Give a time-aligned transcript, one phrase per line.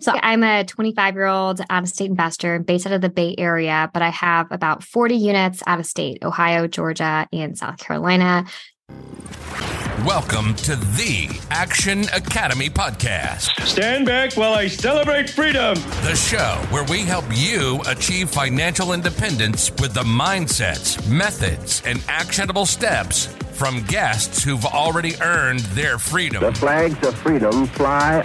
[0.00, 3.34] So I'm a 25 year old out of state investor based out of the Bay
[3.36, 8.46] Area, but I have about 40 units out of state Ohio, Georgia, and South Carolina.
[10.06, 13.60] Welcome to the Action Academy podcast.
[13.66, 15.74] Stand back while I celebrate freedom.
[16.04, 22.66] The show where we help you achieve financial independence with the mindsets, methods, and actionable
[22.66, 26.40] steps from guests who've already earned their freedom.
[26.44, 28.22] The flags of freedom fly.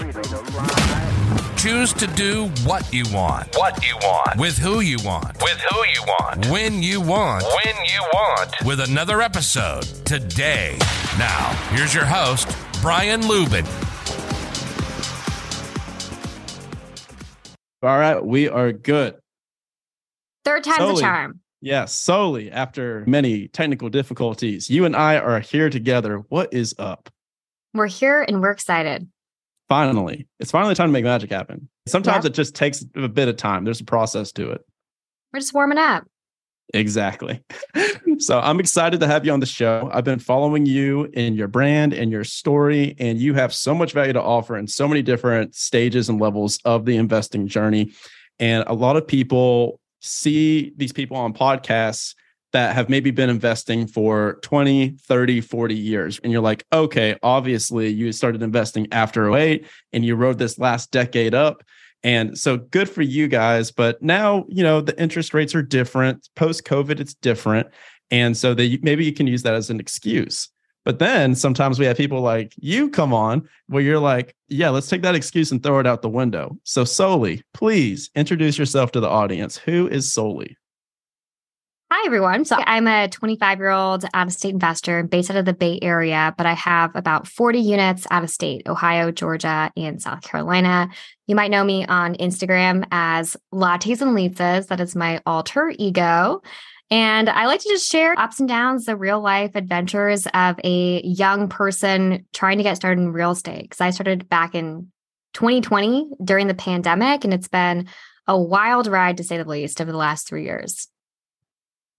[1.58, 3.56] Choose to do what you want.
[3.56, 4.38] What you want.
[4.38, 5.42] With who you want.
[5.42, 6.46] With who you want.
[6.48, 7.44] When you want.
[7.44, 8.52] When you want.
[8.66, 10.78] With another episode today.
[11.18, 13.66] Now, here's your host, Brian Luebben.
[17.82, 19.16] All right, we are good.
[20.44, 20.98] Third time's Soli.
[20.98, 21.40] a charm.
[21.62, 26.24] Yes, Soli after many technical difficulties, you and I are here together.
[26.28, 27.10] What is up?
[27.74, 29.08] We're here and we're excited.
[29.74, 31.68] Finally, it's finally time to make magic happen.
[31.88, 33.64] Sometimes it just takes a bit of time.
[33.64, 34.62] There's a process to it.
[35.34, 36.06] We're just warming up.
[36.76, 37.44] Exactly.
[38.20, 39.90] so I'm excited to have you on the show.
[39.92, 43.94] I've been following you in your brand and your story, and you have so much
[43.94, 47.94] value to offer in so many different stages and levels of the investing journey.
[48.38, 52.14] And a lot of people see these people on podcasts
[52.54, 56.20] that have maybe been investing for 20, 30, 40 years.
[56.24, 60.92] And you're like, okay, obviously you started investing after 08 and you rode this last
[60.92, 61.64] decade up.
[62.04, 63.72] And so good for you guys.
[63.72, 66.30] But now, you know, the interest rates are different.
[66.36, 67.68] Post COVID, it's different.
[68.12, 70.50] And so they, maybe you can use that as an excuse.
[70.86, 74.90] But then sometimes we have people like you come on where you're like, yeah, let's
[74.90, 76.58] take that excuse and throw it out the window.
[76.66, 79.58] So, Soli, please introduce yourself to the audience.
[79.58, 80.58] Who is Soli?
[81.96, 82.44] Hi, everyone.
[82.44, 85.54] So I'm a 25 year old out um, of state investor based out of the
[85.54, 90.24] Bay Area, but I have about 40 units out of state Ohio, Georgia, and South
[90.24, 90.90] Carolina.
[91.28, 94.66] You might know me on Instagram as Lattes and Leases.
[94.66, 96.42] That is my alter ego.
[96.90, 101.00] And I like to just share ups and downs, the real life adventures of a
[101.04, 103.62] young person trying to get started in real estate.
[103.62, 104.92] Because I started back in
[105.36, 107.88] 2020 during the pandemic, and it's been
[108.26, 110.88] a wild ride to say the least over the last three years.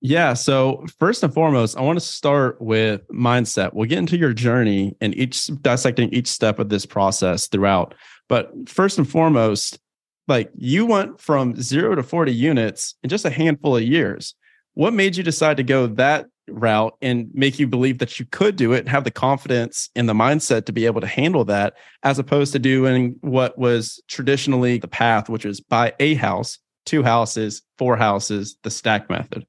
[0.07, 0.35] Yeah.
[0.35, 3.73] So first and foremost, I want to start with mindset.
[3.73, 7.95] We'll get into your journey and each dissecting each step of this process throughout.
[8.29, 9.79] But first and foremost,
[10.29, 14.35] like you went from zero to 40 units in just a handful of years.
[14.75, 18.57] What made you decide to go that route and make you believe that you could
[18.57, 21.79] do it and have the confidence and the mindset to be able to handle that,
[22.03, 27.03] as opposed to doing what was traditionally the path, which is buy a house, two
[27.03, 29.47] houses, four houses, the stack method?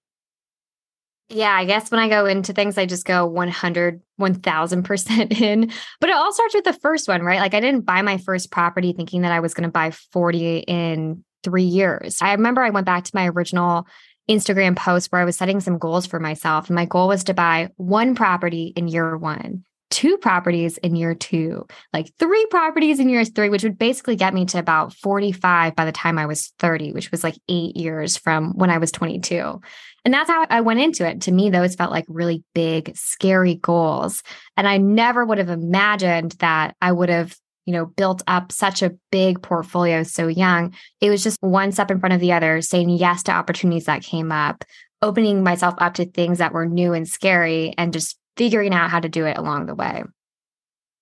[1.30, 5.72] Yeah, I guess when I go into things, I just go 100, 1000% in.
[6.00, 7.40] But it all starts with the first one, right?
[7.40, 10.60] Like I didn't buy my first property thinking that I was going to buy 40
[10.60, 12.22] in three years.
[12.22, 13.88] I remember I went back to my original
[14.30, 16.68] Instagram post where I was setting some goals for myself.
[16.68, 19.64] And my goal was to buy one property in year one,
[19.96, 24.34] two properties in year two, like three properties in year three, which would basically get
[24.34, 28.18] me to about 45 by the time I was 30, which was like eight years
[28.18, 29.62] from when I was 22.
[30.04, 31.22] And that's how I went into it.
[31.22, 34.22] To me, those felt like really big, scary goals.
[34.58, 37.34] And I never would have imagined that I would have,
[37.66, 40.76] you know, built up such a big portfolio so young.
[41.00, 44.04] It was just one step in front of the other, saying yes to opportunities that
[44.04, 44.66] came up,
[45.02, 49.00] opening myself up to things that were new and scary, and just figuring out how
[49.00, 50.04] to do it along the way.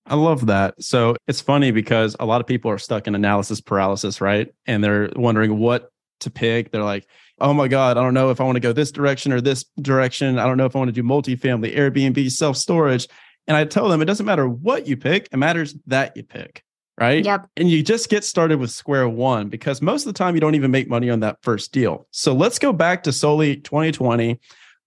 [0.06, 0.76] I love that.
[0.84, 4.54] So it's funny because a lot of people are stuck in analysis paralysis, right?
[4.66, 5.90] And they're wondering what
[6.22, 6.72] to pick.
[6.72, 7.08] They're like,
[7.40, 9.66] oh my God, I don't know if I want to go this direction or this
[9.82, 10.40] direction.
[10.40, 13.08] I don't know if I want to do multifamily, Airbnb, self storage.
[13.48, 16.64] And I tell them it doesn't matter what you pick, it matters that you pick,
[17.00, 17.24] right?
[17.24, 17.50] Yep.
[17.58, 20.56] And you just get started with square one because most of the time you don't
[20.56, 22.08] even make money on that first deal.
[22.12, 24.40] So let's go back to Soli 2020.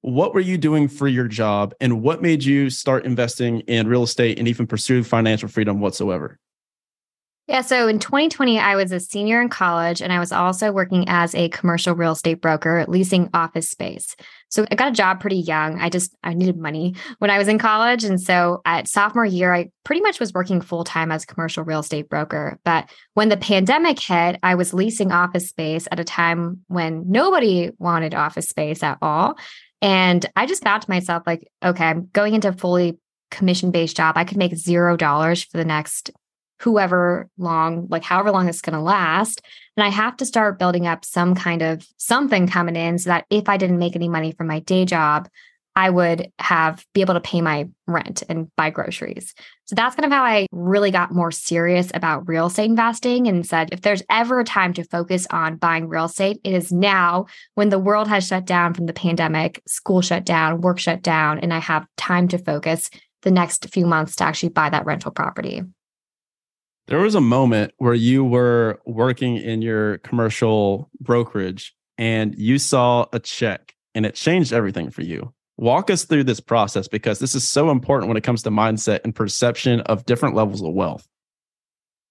[0.06, 4.04] What were you doing for your job and what made you start investing in real
[4.04, 6.38] estate and even pursue financial freedom whatsoever?
[7.48, 7.60] Yeah.
[7.60, 11.34] So in 2020, I was a senior in college and I was also working as
[11.34, 14.14] a commercial real estate broker, leasing office space.
[14.48, 15.80] So I got a job pretty young.
[15.80, 18.04] I just, I needed money when I was in college.
[18.04, 21.64] And so at sophomore year, I pretty much was working full time as a commercial
[21.64, 22.58] real estate broker.
[22.64, 27.70] But when the pandemic hit, I was leasing office space at a time when nobody
[27.78, 29.36] wanted office space at all.
[29.82, 32.98] And I just thought to myself, like, okay, I'm going into a fully
[33.30, 34.16] commission based job.
[34.16, 36.10] I could make zero dollars for the next
[36.60, 39.42] whoever long, like however long it's going to last.
[39.76, 43.26] And I have to start building up some kind of something coming in so that
[43.28, 45.28] if I didn't make any money from my day job,
[45.76, 49.34] I would have be able to pay my rent and buy groceries.
[49.66, 53.46] So that's kind of how I really got more serious about real estate investing and
[53.46, 57.26] said if there's ever a time to focus on buying real estate, it is now
[57.56, 61.38] when the world has shut down from the pandemic, school shut down, work shut down,
[61.40, 62.88] and I have time to focus
[63.20, 65.62] the next few months to actually buy that rental property.
[66.86, 73.06] There was a moment where you were working in your commercial brokerage and you saw
[73.12, 75.34] a check and it changed everything for you.
[75.58, 79.00] Walk us through this process because this is so important when it comes to mindset
[79.04, 81.08] and perception of different levels of wealth.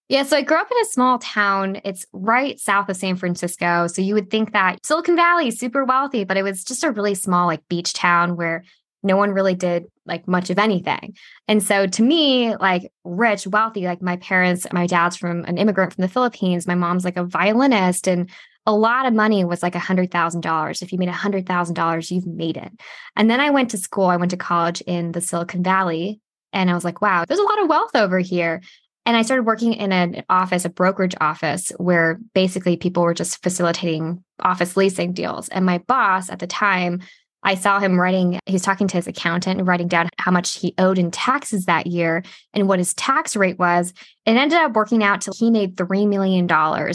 [0.07, 1.81] Yeah, so I grew up in a small town.
[1.83, 3.87] It's right south of San Francisco.
[3.87, 6.91] So you would think that Silicon Valley is super wealthy, but it was just a
[6.91, 8.63] really small, like beach town where
[9.01, 11.15] no one really did like much of anything.
[11.47, 15.93] And so to me, like rich, wealthy, like my parents, my dad's from an immigrant
[15.93, 18.29] from the Philippines, my mom's like a violinist, and
[18.65, 20.81] a lot of money was like a hundred thousand dollars.
[20.81, 22.71] If you made a hundred thousand dollars, you've made it.
[23.15, 24.05] And then I went to school.
[24.05, 26.19] I went to college in the Silicon Valley,
[26.51, 28.61] and I was like, wow, there's a lot of wealth over here.
[29.05, 33.43] And I started working in an office, a brokerage office, where basically people were just
[33.43, 35.47] facilitating office leasing deals.
[35.49, 37.01] And my boss at the time,
[37.43, 40.57] I saw him writing, he was talking to his accountant and writing down how much
[40.57, 42.23] he owed in taxes that year
[42.55, 43.93] and what his tax rate was.
[44.25, 46.49] It ended up working out till he made $3 million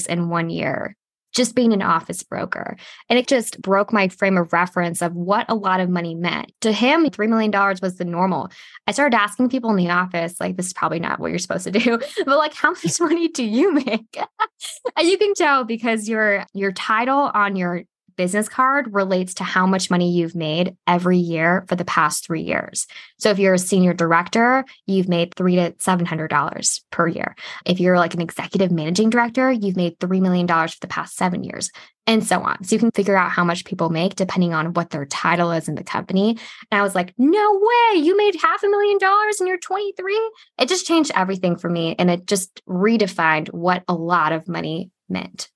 [0.08, 0.96] in one year
[1.32, 2.76] just being an office broker.
[3.08, 6.52] And it just broke my frame of reference of what a lot of money meant.
[6.62, 7.50] To him, $3 million
[7.80, 8.50] was the normal.
[8.86, 11.64] I started asking people in the office, like, this is probably not what you're supposed
[11.64, 14.18] to do, but like, how much money do you make?
[14.96, 17.84] and you can tell because your your title on your
[18.20, 22.42] business card relates to how much money you've made every year for the past three
[22.42, 22.86] years.
[23.18, 27.34] So if you're a senior director, you've made three to seven hundred dollars per year.
[27.64, 31.16] If you're like an executive managing director, you've made three million dollars for the past
[31.16, 31.70] seven years,
[32.06, 32.62] and so on.
[32.62, 35.66] So you can figure out how much people make depending on what their title is
[35.66, 36.36] in the company.
[36.70, 40.30] And I was like, no way, you made half a million dollars and you're 23.
[40.58, 44.90] It just changed everything for me, and it just redefined what a lot of money
[45.08, 45.48] meant.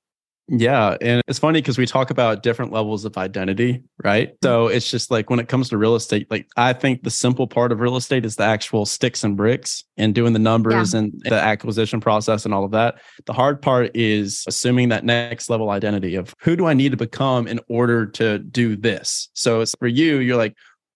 [0.49, 0.97] Yeah.
[1.01, 4.29] And it's funny because we talk about different levels of identity, right?
[4.29, 4.47] Mm-hmm.
[4.47, 7.47] So it's just like when it comes to real estate, like I think the simple
[7.47, 11.01] part of real estate is the actual sticks and bricks and doing the numbers yeah.
[11.01, 12.97] and the acquisition process and all of that.
[13.25, 16.99] The hard part is assuming that next level identity of who do I need to
[16.99, 19.31] become in order to do this?
[19.33, 20.55] So it's for you, you're like,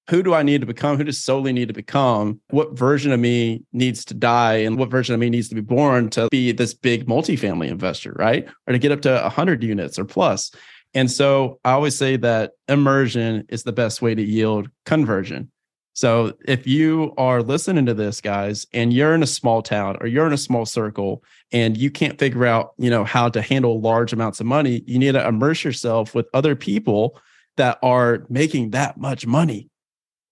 [0.08, 0.96] who do I need to become?
[0.96, 2.40] Who does Soli need to become?
[2.50, 5.60] What version of me needs to die and what version of me needs to be
[5.60, 8.49] born to be this big multifamily investor, right?
[8.66, 10.50] Or to get up to 100 units or plus.
[10.94, 15.50] And so I always say that immersion is the best way to yield conversion.
[15.93, 20.06] So if you are listening to this, guys, and you're in a small town or
[20.06, 21.22] you're in a small circle
[21.52, 24.99] and you can't figure out, you know, how to handle large amounts of money, you
[24.99, 27.20] need to immerse yourself with other people
[27.56, 29.69] that are making that much money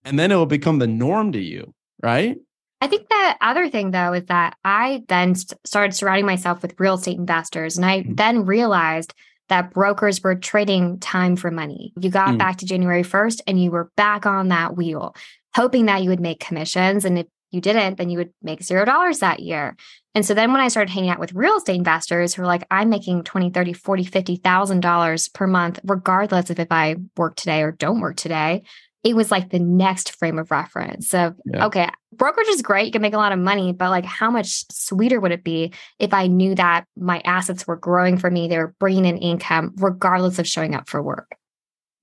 [0.07, 2.39] and then it will become the norm to you, right?
[2.81, 6.95] I think the other thing, though, is that I then started surrounding myself with real
[6.95, 7.77] estate investors.
[7.77, 8.15] And I mm-hmm.
[8.15, 9.15] then realized
[9.49, 11.93] that brokers were trading time for money.
[12.01, 12.39] You got mm-hmm.
[12.39, 15.15] back to January 1st and you were back on that wheel,
[15.55, 17.05] hoping that you would make commissions.
[17.05, 19.77] And if you didn't, then you would make zero dollars that year.
[20.15, 22.67] And so then when I started hanging out with real estate investors who were like,
[22.71, 27.63] I'm making 20, 30, 40, 50,000 dollars per month, regardless of if I work today
[27.63, 28.63] or don't work today,
[29.07, 31.65] it was like the next frame of reference of yeah.
[31.65, 34.65] okay brokerage is great you can make a lot of money but like how much
[34.73, 38.59] sweeter would it be if i knew that my assets were growing for me they
[38.59, 41.37] were bringing in income regardless of showing up for work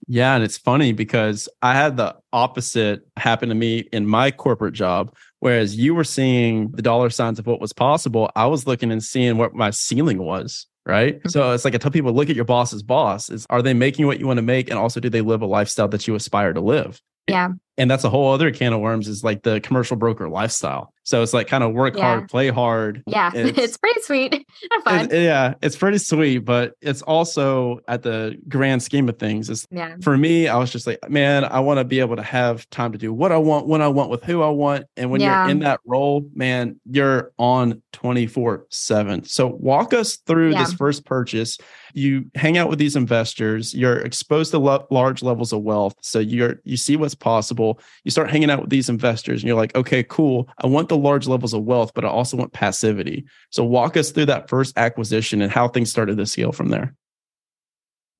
[0.08, 4.74] yeah and it's funny because i had the opposite happen to me in my corporate
[4.74, 8.92] job whereas you were seeing the dollar signs of what was possible i was looking
[8.92, 11.18] and seeing what my ceiling was right?
[11.18, 11.30] Mm-hmm.
[11.30, 13.30] So it's like I tell people, look at your boss's boss.
[13.30, 15.46] Is are they making what you want to make, and also do they live a
[15.46, 17.02] lifestyle that you aspire to live?
[17.28, 17.50] Yeah.
[17.78, 19.08] And that's a whole other can of worms.
[19.08, 20.94] Is like the commercial broker lifestyle.
[21.04, 22.04] So it's like kind of work yeah.
[22.04, 23.04] hard, play hard.
[23.06, 24.48] Yeah, it's, it's pretty sweet.
[24.84, 25.12] fun.
[25.12, 29.50] It, yeah, it's pretty sweet, but it's also at the grand scheme of things.
[29.50, 29.96] Is yeah.
[30.02, 32.94] for me, I was just like, man, I want to be able to have time
[32.94, 34.86] to do what I want, when I want, with who I want.
[34.96, 35.44] And when yeah.
[35.44, 39.26] you're in that role, man, you're on 24 7.
[39.26, 41.58] So walk us through this first purchase.
[41.94, 45.96] You hang out with these investors, you're exposed to lo- large levels of wealth.
[46.02, 47.63] So you're you see what's possible.
[48.04, 50.50] You start hanging out with these investors and you're like, okay, cool.
[50.64, 53.26] I want the large levels of wealth, but I also want passivity.
[53.50, 56.96] So walk us through that first acquisition and how things started to scale from there.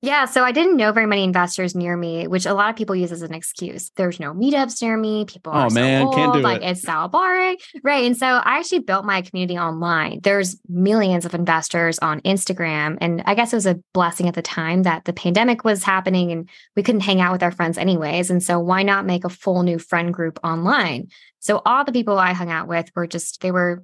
[0.04, 2.94] Yeah, so I didn't know very many investors near me, which a lot of people
[2.94, 3.90] use as an excuse.
[3.96, 5.24] There's no meetups near me.
[5.24, 6.66] People Oh, are so man, old, can't do like it.
[6.66, 8.04] it's so boring, right?
[8.04, 10.20] And so I actually built my community online.
[10.22, 14.42] There's millions of investors on Instagram, and I guess it was a blessing at the
[14.42, 18.30] time that the pandemic was happening and we couldn't hang out with our friends anyways.
[18.30, 21.08] And so why not make a full new friend group online?
[21.40, 23.82] So all the people I hung out with were just they were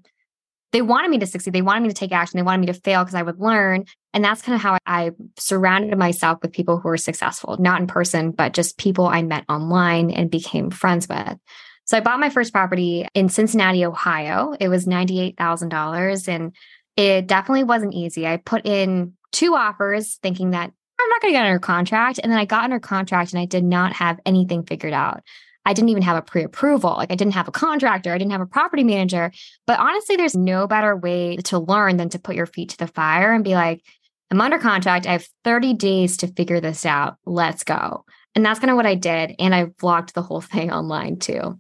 [0.73, 1.53] they wanted me to succeed.
[1.53, 2.39] They wanted me to take action.
[2.39, 3.85] They wanted me to fail because I would learn.
[4.13, 7.87] And that's kind of how I surrounded myself with people who were successful, not in
[7.87, 11.37] person, but just people I met online and became friends with.
[11.85, 14.55] So I bought my first property in Cincinnati, Ohio.
[14.61, 16.55] It was $98,000 and
[16.97, 18.27] it definitely wasn't easy.
[18.27, 22.21] I put in two offers thinking that I'm not going to get under contract.
[22.23, 25.23] And then I got under contract and I did not have anything figured out.
[25.65, 26.95] I didn't even have a pre approval.
[26.97, 28.13] Like I didn't have a contractor.
[28.13, 29.31] I didn't have a property manager.
[29.67, 32.87] But honestly, there's no better way to learn than to put your feet to the
[32.87, 33.83] fire and be like,
[34.31, 35.07] I'm under contract.
[35.07, 37.17] I have 30 days to figure this out.
[37.27, 38.05] Let's go.
[38.35, 39.35] And that's kind of what I did.
[39.39, 41.59] And I vlogged the whole thing online too.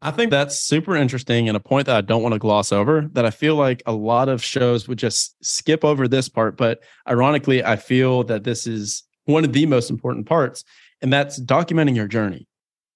[0.00, 3.08] I think that's super interesting and a point that I don't want to gloss over
[3.14, 6.56] that I feel like a lot of shows would just skip over this part.
[6.56, 10.62] But ironically, I feel that this is one of the most important parts,
[11.02, 12.47] and that's documenting your journey.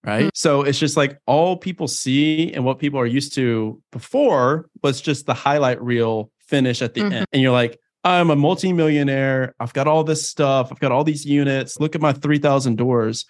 [0.05, 0.31] Right.
[0.35, 5.01] So it's just like all people see and what people are used to before was
[5.01, 7.13] just the highlight reel finish at the Mhm.
[7.13, 7.27] end.
[7.33, 9.55] And you're like, I'm a multimillionaire.
[9.61, 10.73] I've got all this stuff.
[10.73, 11.79] I've got all these units.
[11.79, 13.25] Look at my 3,000 doors.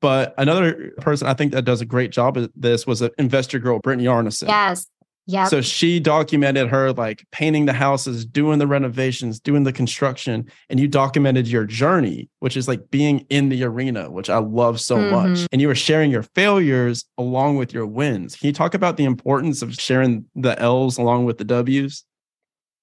[0.00, 3.58] But another person I think that does a great job at this was an investor
[3.58, 4.48] girl, Brittany Arneson.
[4.48, 4.86] Yes.
[5.26, 5.48] Yep.
[5.48, 10.80] So she documented her like painting the houses, doing the renovations, doing the construction, and
[10.80, 14.98] you documented your journey, which is like being in the arena, which I love so
[14.98, 15.38] much.
[15.38, 15.46] Mhm.
[15.52, 18.34] And you were sharing your failures along with your wins.
[18.34, 22.04] Can you talk about the importance of sharing the L's along with the W's?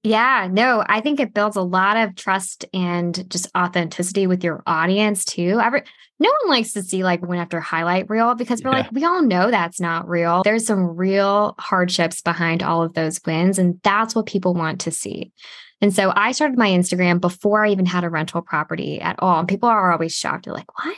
[0.03, 4.63] Yeah, no, I think it builds a lot of trust and just authenticity with your
[4.65, 5.59] audience too.
[5.61, 5.83] Every,
[6.19, 8.77] no one likes to see like win after highlight reel because we're Yeah.
[8.83, 10.41] like, we all know that's not real.
[10.43, 14.91] There's some real hardships behind all of those wins, and that's what people want to
[14.91, 15.31] see.
[15.81, 19.39] And so I started my Instagram before I even had a rental property at all.
[19.39, 20.43] And people are always shocked.
[20.45, 20.97] They're like, what?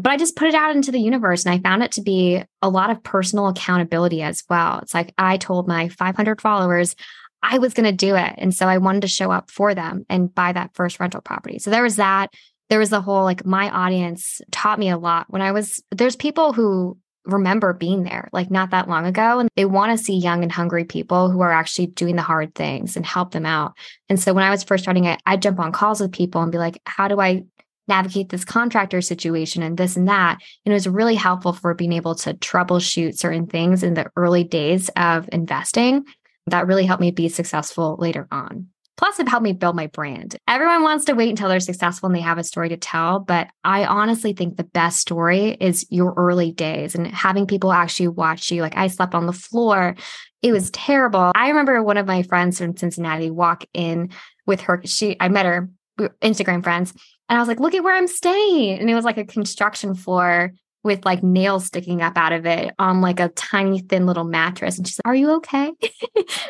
[0.00, 2.40] But I just put it out into the universe and I found it to be
[2.62, 4.78] a lot of personal accountability as well.
[4.82, 6.94] It's like I told my 500 followers,
[7.42, 8.34] I was going to do it.
[8.38, 11.58] And so I wanted to show up for them and buy that first rental property.
[11.58, 12.32] So there was that.
[12.68, 16.16] There was the whole like my audience taught me a lot when I was, there's
[16.16, 20.16] people who remember being there like not that long ago and they want to see
[20.16, 23.72] young and hungry people who are actually doing the hard things and help them out.
[24.08, 26.52] And so when I was first starting it, I'd jump on calls with people and
[26.52, 27.44] be like, how do I
[27.88, 30.38] navigate this contractor situation and this and that?
[30.64, 34.44] And it was really helpful for being able to troubleshoot certain things in the early
[34.44, 36.04] days of investing
[36.46, 38.68] that really helped me be successful later on.
[38.96, 40.36] Plus, it helped me build my brand.
[40.46, 43.18] Everyone wants to wait until they're successful and they have a story to tell.
[43.18, 48.08] But I honestly think the best story is your early days and having people actually
[48.08, 48.60] watch you.
[48.60, 49.96] Like, I slept on the floor.
[50.42, 51.32] It was terrible.
[51.34, 54.10] I remember one of my friends from Cincinnati walk in
[54.46, 54.82] with her.
[54.84, 56.92] She, I met her, we Instagram friends,
[57.30, 58.80] and I was like, look at where I'm staying.
[58.80, 62.74] And it was like a construction floor with like nails sticking up out of it
[62.78, 65.66] on like a tiny thin little mattress and she's like are you okay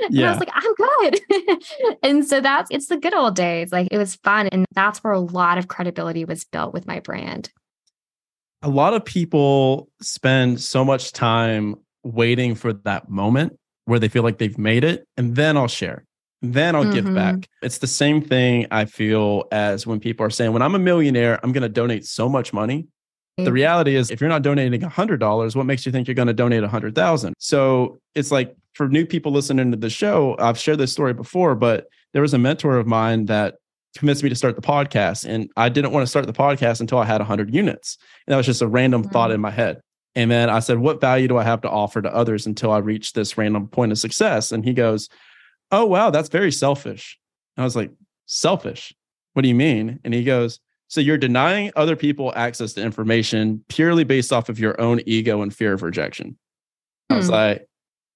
[0.02, 1.20] and i was like i'm good
[2.02, 5.12] and so that's it's the good old days like it was fun and that's where
[5.12, 7.50] a lot of credibility was built with my brand
[8.62, 13.56] a lot of people spend so much time waiting for that moment
[13.86, 16.04] where they feel like they've made it and then I'll share.
[16.42, 17.14] Then I'll give Mhm.
[17.14, 17.48] back.
[17.62, 21.40] It's the same thing I feel as when people are saying, when I'm a millionaire,
[21.42, 22.86] I'm going to donate so much money.
[23.44, 23.54] The Mm.
[23.54, 26.62] reality is, if you're not donating $100, what makes you think you're going to donate
[26.62, 27.34] 100,000?
[27.38, 31.54] So it's like for new people listening to the show, I've shared this story before,
[31.54, 33.56] but there was a mentor of mine that
[33.96, 35.26] convinced me to start the podcast.
[35.28, 37.98] And I didn't want to start the podcast until I had 100 units.
[38.26, 39.12] And that was just a random Mm.
[39.12, 39.80] thought in my head.
[40.14, 42.78] And then I said, What value do I have to offer to others until I
[42.78, 44.52] reach this random point of success?
[44.52, 45.08] And he goes,
[45.72, 47.18] Oh, wow, that's very selfish.
[47.56, 47.90] And I was like,
[48.26, 48.92] Selfish?
[49.34, 50.00] What do you mean?
[50.04, 50.58] And he goes,
[50.90, 55.40] So you're denying other people access to information purely based off of your own ego
[55.40, 56.36] and fear of rejection.
[57.08, 57.32] I was Hmm.
[57.32, 57.66] like,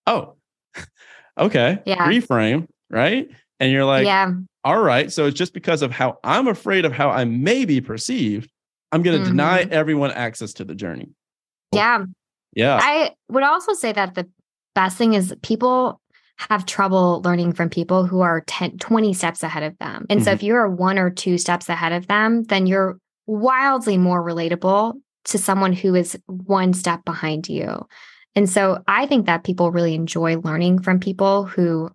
[0.07, 0.35] Oh,
[1.39, 1.79] okay.
[1.87, 2.07] Yeah.
[2.09, 3.31] Reframe, right?
[3.61, 4.33] And you're like, yeah
[4.67, 7.83] all right, so it's just because of how I'm afraid of how I may be
[7.83, 8.51] perceived,
[8.93, 11.11] I'm going to deny everyone access to the journey.
[11.73, 12.05] yeah
[12.55, 12.79] Yeah.
[12.83, 14.27] I would also say that the
[14.75, 16.01] best thing is people
[16.37, 20.05] have trouble learning from people who are 10, 20 steps ahead of them.
[20.11, 20.35] And so Mhm.
[20.35, 24.95] if you're one or two steps ahead of them, then you're wildly more relatable
[25.27, 27.87] to someone who is one step behind you.
[28.35, 31.89] And so I think that people really enjoy learning from people who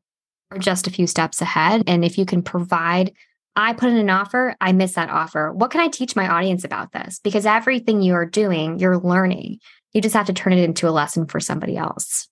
[0.52, 1.84] are just a few steps ahead.
[1.86, 3.12] And if you can provide
[3.56, 5.52] I put in an offer, I miss that offer.
[5.52, 7.20] What can I teach my audience about this?
[7.22, 9.58] Because everything you are doing, you're learning.
[9.92, 12.30] You just have to turn it into a lesson for somebody else.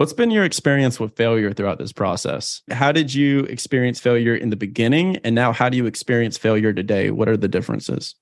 [0.00, 2.62] What's been your experience with failure throughout this process?
[2.70, 5.18] How did you experience failure in the beginning?
[5.24, 7.10] And now, how do you experience failure today?
[7.10, 8.14] What are the differences?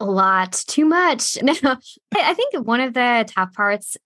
[0.00, 1.38] A lot, too much.
[1.62, 1.76] No,
[2.16, 3.96] I think one of the tough parts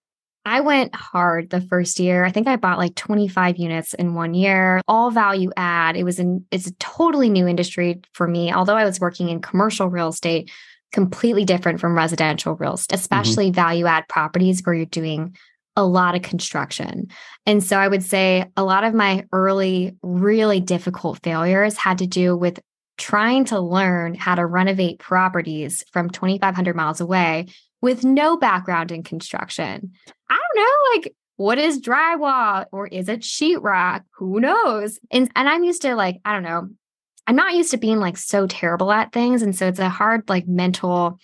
[0.45, 2.26] I went hard the first year.
[2.26, 5.97] I think I bought like 25 units in one year, all value add.
[5.97, 8.52] It was in it's a totally new industry for me.
[8.52, 10.50] Although I was working in commercial real estate,
[10.92, 13.00] completely different from residential real estate, mm-hmm.
[13.00, 13.54] especially mm-hmm.
[13.54, 15.35] value add properties where you're doing
[15.76, 17.09] a lot of construction.
[17.47, 22.07] And so I would say a lot of my early really difficult failures had to
[22.07, 22.61] do with
[22.99, 27.47] trying to learn how to renovate properties from 2500 miles away
[27.81, 29.93] with no background in construction.
[30.31, 34.02] I don't know, like what is drywall or is it sheetrock?
[34.19, 34.99] Who knows?
[35.11, 36.69] And and I'm used to like, I don't know.
[37.26, 39.43] I'm not used to being like so terrible at things.
[39.43, 41.19] And so it's a hard like mental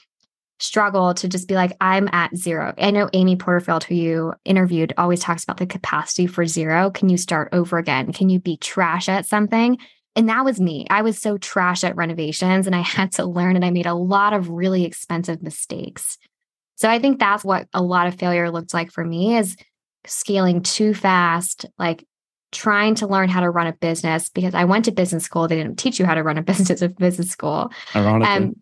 [0.61, 2.75] struggle to just be like, I'm at zero.
[2.79, 6.91] I know Amy Porterfield, who you interviewed, always talks about the capacity for zero.
[6.91, 8.13] Can you start over again?
[8.13, 9.79] Can you be trash at something?
[10.17, 10.87] And that was me.
[10.91, 13.95] I was so trash at renovations and I had to learn and I made a
[13.95, 16.19] lot of really expensive mistakes.
[16.75, 19.57] So I think that's what a lot of failure looked like for me is
[20.07, 22.05] scaling too fast, like
[22.51, 25.49] trying to learn how to run a business because I went to business school.
[25.49, 27.73] They didn't teach you how to run a business at business school.
[27.95, 28.47] Ironically.
[28.47, 28.55] Um,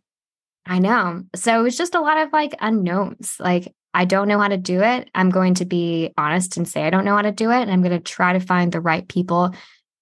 [0.67, 1.23] I know.
[1.35, 3.37] So it was just a lot of like unknowns.
[3.39, 5.09] Like, I don't know how to do it.
[5.15, 7.63] I'm going to be honest and say I don't know how to do it.
[7.63, 9.55] And I'm going to try to find the right people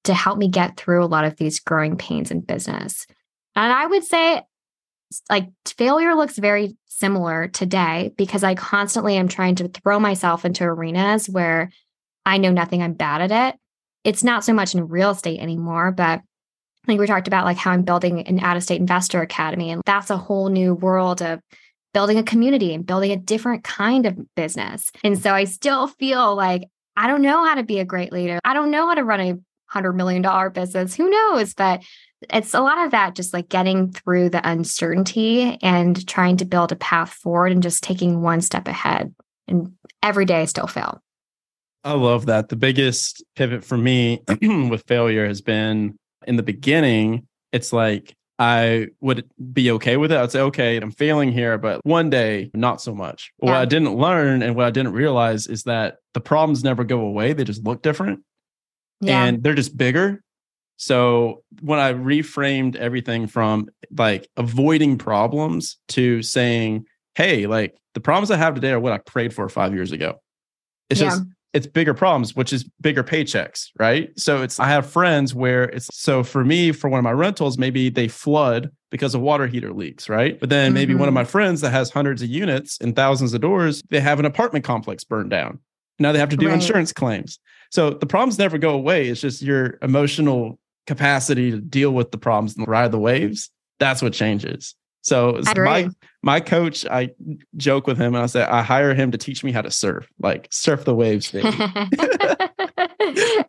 [0.05, 3.07] to help me get through a lot of these growing pains in business.
[3.55, 4.43] And I would say,
[5.31, 10.65] like, failure looks very similar today because I constantly am trying to throw myself into
[10.65, 11.71] arenas where
[12.27, 13.61] I know nothing, I'm bad at it.
[14.03, 16.21] It's not so much in real estate anymore, but
[16.87, 19.71] Think we talked about like how I'm building an out of state investor academy.
[19.71, 21.41] And that's a whole new world of
[21.95, 24.91] building a community and building a different kind of business.
[25.03, 26.65] And so I still feel like
[26.97, 28.39] I don't know how to be a great leader.
[28.45, 30.95] I don't know how to run a hundred million dollar business.
[30.95, 31.55] Who knows?
[31.55, 31.83] But
[32.33, 36.73] it's a lot of that just like getting through the uncertainty and trying to build
[36.73, 39.15] a path forward and just taking one step ahead.
[39.49, 39.73] And
[40.03, 41.03] every day I still fail.
[41.83, 42.49] I love that.
[42.49, 48.89] The biggest pivot for me with failure has been in the beginning, it's like I
[49.01, 50.19] would be okay with it.
[50.19, 53.33] I'd say, okay, I'm failing here, but one day, not so much.
[53.41, 53.51] Yeah.
[53.51, 57.01] What I didn't learn and what I didn't realize is that the problems never go
[57.01, 57.33] away.
[57.33, 58.21] They just look different
[59.01, 59.25] yeah.
[59.25, 60.21] and they're just bigger.
[60.77, 68.33] So when I reframed everything from like avoiding problems to saying, hey, like the problems
[68.33, 70.21] I have today are what I prayed for five years ago.
[70.91, 71.11] It's yeah.
[71.11, 71.23] just
[71.55, 74.11] it's bigger problems, which is bigger paychecks, right?
[74.19, 77.57] So it's I have friends where it's so for me, for one of my rentals,
[77.57, 80.39] maybe they flood because of water heater leaks, right?
[80.39, 81.01] But then maybe mm-hmm.
[81.01, 81.21] one of mm-hmm.
[81.21, 84.65] my friends that has hundreds of units and thousands of doors, they have an apartment
[84.65, 85.61] complex burned down.
[86.01, 86.55] Now they have to do right.
[86.55, 87.39] insurance claims.
[87.71, 89.09] So the problems never go away.
[89.09, 93.51] It's just your emotional capacity to deal with the problems and ride the waves.
[93.79, 94.75] That's what changes.
[95.05, 95.91] So my
[96.23, 97.11] my coach, I
[97.57, 100.09] joke with him and I say I hire him to teach me how to surf,
[100.19, 101.31] like surf the waves.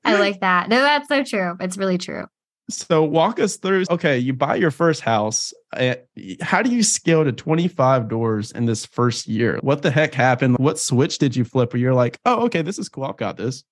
[0.04, 0.68] I like that.
[0.68, 1.56] No, that's so true.
[1.62, 2.26] It's really true.
[2.70, 3.86] So walk us through.
[3.90, 5.54] Okay, you buy your first house.
[5.78, 5.96] Eh,
[6.42, 9.58] how do you scale to 25 doors in this first year?
[9.62, 10.58] What the heck happened?
[10.58, 13.06] What switch did you flip where you're like, oh, okay, this is cool.
[13.06, 13.64] I've got this.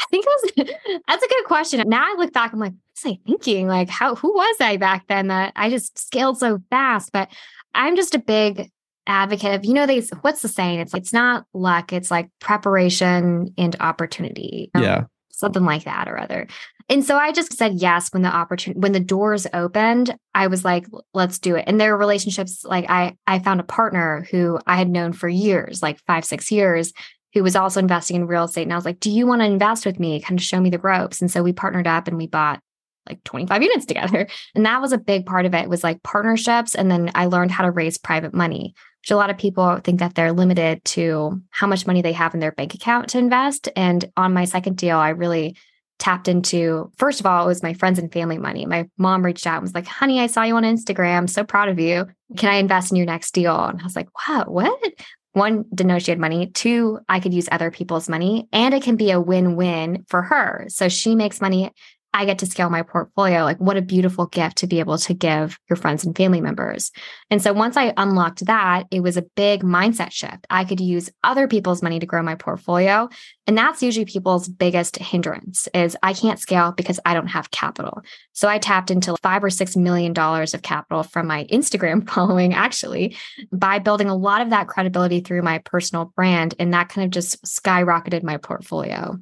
[0.00, 1.88] I think it was that's a good question.
[1.88, 3.68] Now I look back, I'm like, what was I thinking?
[3.68, 7.12] Like, how who was I back then that I just scaled so fast?
[7.12, 7.30] But
[7.74, 8.70] I'm just a big
[9.06, 10.80] advocate of, you know, these what's the saying?
[10.80, 14.70] It's it's not luck, it's like preparation and opportunity.
[14.74, 15.04] Um, yeah.
[15.30, 16.48] Something like that or other.
[16.90, 20.64] And so I just said yes when the opportunity when the doors opened, I was
[20.64, 21.64] like, let's do it.
[21.66, 25.28] And there are relationships like I I found a partner who I had known for
[25.28, 26.92] years, like five, six years,
[27.32, 28.62] who was also investing in real estate.
[28.62, 30.20] And I was like, do you want to invest with me?
[30.20, 31.20] Kind of show me the ropes.
[31.20, 32.60] And so we partnered up and we bought
[33.08, 34.26] like 25 units together.
[34.54, 36.74] And that was a big part of it was like partnerships.
[36.74, 40.00] And then I learned how to raise private money, which a lot of people think
[40.00, 43.68] that they're limited to how much money they have in their bank account to invest.
[43.76, 45.56] And on my second deal, I really
[46.00, 49.46] tapped into first of all it was my friends and family money my mom reached
[49.46, 52.06] out and was like honey i saw you on instagram so proud of you
[52.38, 54.92] can i invest in your next deal and i was like wow what
[55.32, 56.48] one didn't know she had money.
[56.48, 60.66] Two i could use other people's money and it can be a win-win for her.
[60.68, 61.72] So she makes money
[62.12, 63.44] I get to scale my portfolio.
[63.44, 66.90] Like, what a beautiful gift to be able to give your friends and family members.
[67.30, 70.44] And so once I unlocked that, it was a big mindset shift.
[70.50, 73.08] I could use other people's money to grow my portfolio.
[73.46, 78.02] And that's usually people's biggest hindrance is I can't scale because I don't have capital.
[78.32, 82.54] So I tapped into five or six million dollars of capital from my Instagram following,
[82.54, 83.16] actually,
[83.52, 86.54] by building a lot of that credibility through my personal brand.
[86.58, 89.16] And that kind of just skyrocketed my portfolio.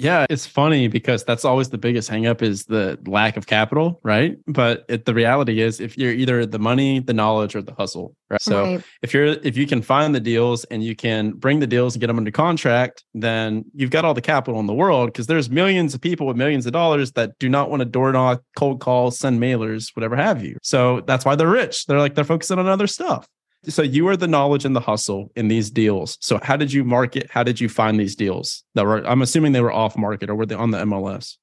[0.00, 4.38] Yeah, it's funny because that's always the biggest hangup is the lack of capital, right?
[4.46, 8.16] But it, the reality is, if you're either the money, the knowledge, or the hustle,
[8.30, 8.40] right?
[8.40, 8.82] So Right.
[9.02, 12.00] if you're if you can find the deals and you can bring the deals and
[12.00, 15.50] get them under contract, then you've got all the capital in the world because there's
[15.50, 18.80] millions of people with millions of dollars that do not want to door knock, cold
[18.80, 20.56] call, send mailers, whatever have you.
[20.62, 21.84] So that's why they're rich.
[21.84, 23.26] They're like they're focusing on other stuff.
[23.64, 26.16] So you are the knowledge and the hustle in these deals.
[26.20, 27.30] So how did you market?
[27.30, 29.06] How did you find these deals that were?
[29.06, 31.36] I'm assuming they were off market or were they on the MLS?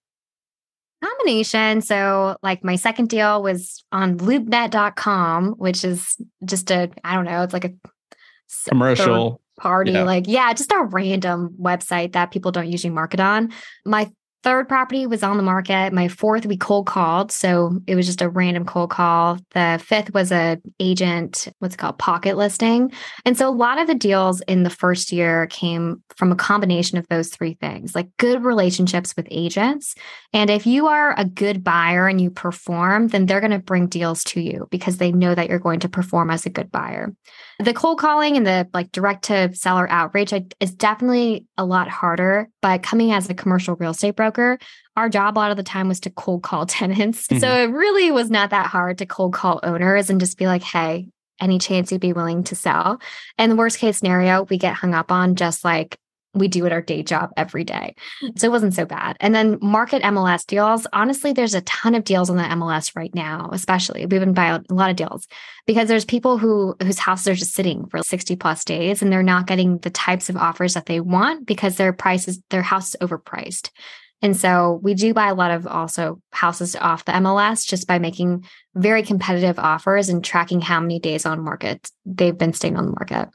[1.04, 1.82] combination.
[1.82, 7.44] So, like my second deal was on loopnet.com, which is just a, I don't know,
[7.44, 7.74] it's like a
[8.68, 9.42] Commercial.
[9.60, 10.04] party, Yeah.
[10.04, 13.52] like, yeah, just a random website that people don't usually market on.
[13.86, 14.10] My
[14.48, 15.92] third property was on the market.
[15.92, 17.34] My fourth, we cold called.
[17.34, 19.40] So it was just a random cold call.
[19.52, 22.94] The fifth was a agent, what's called, pocket listing.
[23.26, 26.98] And so a lot of the deals in the first year came from a combination
[26.98, 29.96] of those three things, like good relationships with agents.
[30.32, 33.88] And if you are a good buyer and you perform, then they're going to bring
[33.88, 37.14] deals to you because they know that you're going to perform as a good buyer.
[37.60, 40.32] The cold calling and the like direct to seller outreach
[40.62, 42.48] is definitely a lot harder.
[42.68, 44.60] But coming as a commercial real estate broker,
[44.98, 47.26] our job a lot of the time was to cold call tenants.
[47.28, 47.46] So mm-hmm.
[47.46, 51.08] it really was not that hard to cold call owners and just be like, hey,
[51.40, 53.00] any chance you'd be willing to sell?
[53.38, 55.98] And the worst case scenario, we get hung up on just like
[56.34, 57.96] we do at our day job every day.
[58.36, 59.18] So it wasn't so bad.
[59.20, 60.88] And then market MLS deals.
[60.94, 64.06] Honestly, there's a ton of deals on the MLS right now, especially.
[64.06, 65.28] We've been buying a lot of deals
[65.66, 69.24] because there's people who whose houses are just sitting for 60 plus days and they're
[69.24, 72.90] not getting the types of offers that they want because their price is their house
[72.90, 73.70] is overpriced.
[74.22, 78.00] And so we do buy a lot of also houses off the MLS just by
[78.00, 82.86] making very competitive offers and tracking how many days on market they've been staying on
[82.86, 83.30] the market.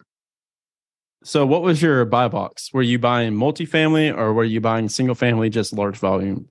[1.24, 2.70] So what was your buy box?
[2.72, 6.48] Were you buying multifamily or were you buying single family, just large volume?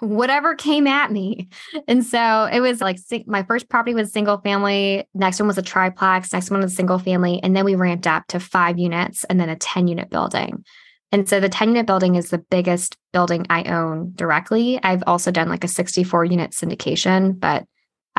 [0.00, 1.48] whatever came at me.
[1.86, 5.06] And so it was like my first property was single family.
[5.14, 6.32] Next one was a triplex.
[6.32, 7.40] Next one was single family.
[7.42, 10.64] And then we ramped up to five units and then a 10 unit building.
[11.12, 14.80] And so the 10 unit building is the biggest building I own directly.
[14.82, 17.64] I've also done like a 64 unit syndication, but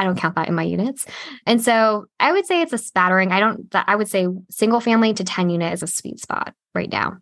[0.02, 1.06] I don't count that in my units.
[1.46, 3.32] And so I would say it's a spattering.
[3.32, 6.92] I don't, I would say single family to 10 unit is a sweet spot right
[6.92, 7.18] now.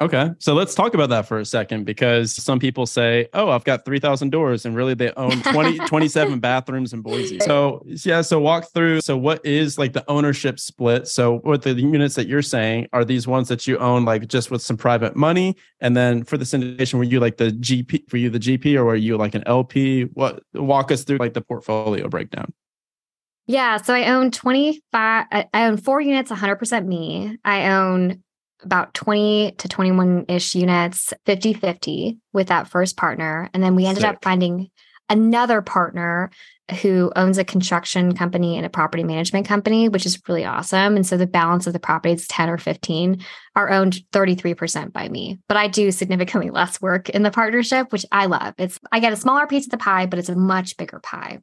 [0.00, 0.30] Okay.
[0.38, 3.84] So let's talk about that for a second because some people say, oh, I've got
[3.84, 7.38] 3,000 doors and really they own 20, 27 bathrooms in Boise.
[7.40, 8.22] So, yeah.
[8.22, 9.02] So walk through.
[9.02, 11.06] So, what is like the ownership split?
[11.06, 14.50] So, what the units that you're saying are these ones that you own like just
[14.50, 15.54] with some private money?
[15.80, 18.84] And then for the syndication, were you like the GP, were you the GP or
[18.86, 20.04] were you like an LP?
[20.04, 22.54] What walk us through like the portfolio breakdown?
[23.46, 24.82] Yeah, so I own 25
[25.30, 27.36] I I own 4 units 100% me.
[27.44, 28.22] I own
[28.62, 34.10] about 20 to 21ish units 50/50 with that first partner and then we ended Sick.
[34.10, 34.70] up finding
[35.08, 36.30] another partner
[36.82, 41.06] who owns a construction company and a property management company which is really awesome and
[41.06, 43.20] so the balance of the properties 10 or 15
[43.56, 48.06] are owned 33% by me but I do significantly less work in the partnership which
[48.12, 48.54] I love.
[48.58, 51.40] It's I get a smaller piece of the pie but it's a much bigger pie.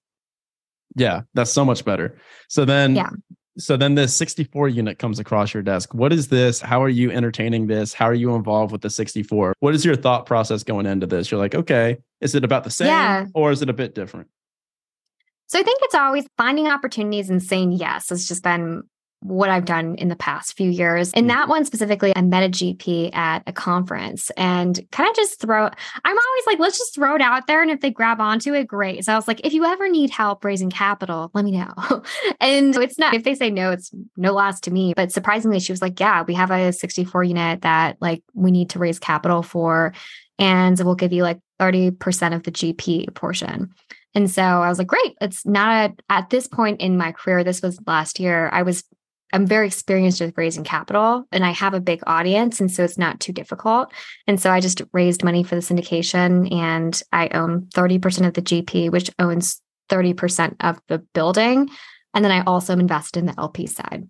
[0.96, 2.18] Yeah, that's so much better.
[2.48, 3.10] So then, Yeah.
[3.58, 5.94] So then the 64 unit comes across your desk.
[5.94, 6.62] What is this?
[6.62, 7.94] How are you entertaining this?
[7.94, 9.54] How are you involved with the 64?
[9.60, 11.32] What is your thought process going into this?
[11.32, 13.26] You're like, okay, is it about the same Yeah.
[13.34, 14.28] or is it a bit different?
[15.48, 18.84] So I think it's always finding opportunities and saying yes has just been
[19.22, 21.12] what I've done in the past few years.
[21.14, 21.30] In Mm.
[21.30, 25.66] that one specifically, I met a GP at a conference and kind of just throw
[25.66, 27.62] I'm always like, let's just throw it out there.
[27.62, 29.04] And if they grab onto it, great.
[29.04, 31.74] So I was like, if you ever need help raising capital, let me know.
[32.40, 34.94] and it's not if they say no, it's no loss to me.
[34.96, 38.70] But surprisingly, she was like, Yeah, we have a 64 unit that like we need
[38.72, 39.94] to raise capital for.
[40.40, 43.74] And we'll give you like 30% of the GP portion.
[44.14, 45.16] And so I was like, great.
[45.22, 48.50] It's not a, at this point in my career, this was last year.
[48.52, 48.84] I was,
[49.34, 52.60] I'm very experienced with raising capital and I have a big audience.
[52.62, 53.92] And so it's not too difficult.
[54.26, 58.42] And so I just raised money for the syndication and I own 30% of the
[58.42, 61.70] GP, which owns 30% of the building.
[62.14, 64.10] And then I also invest in the LP side.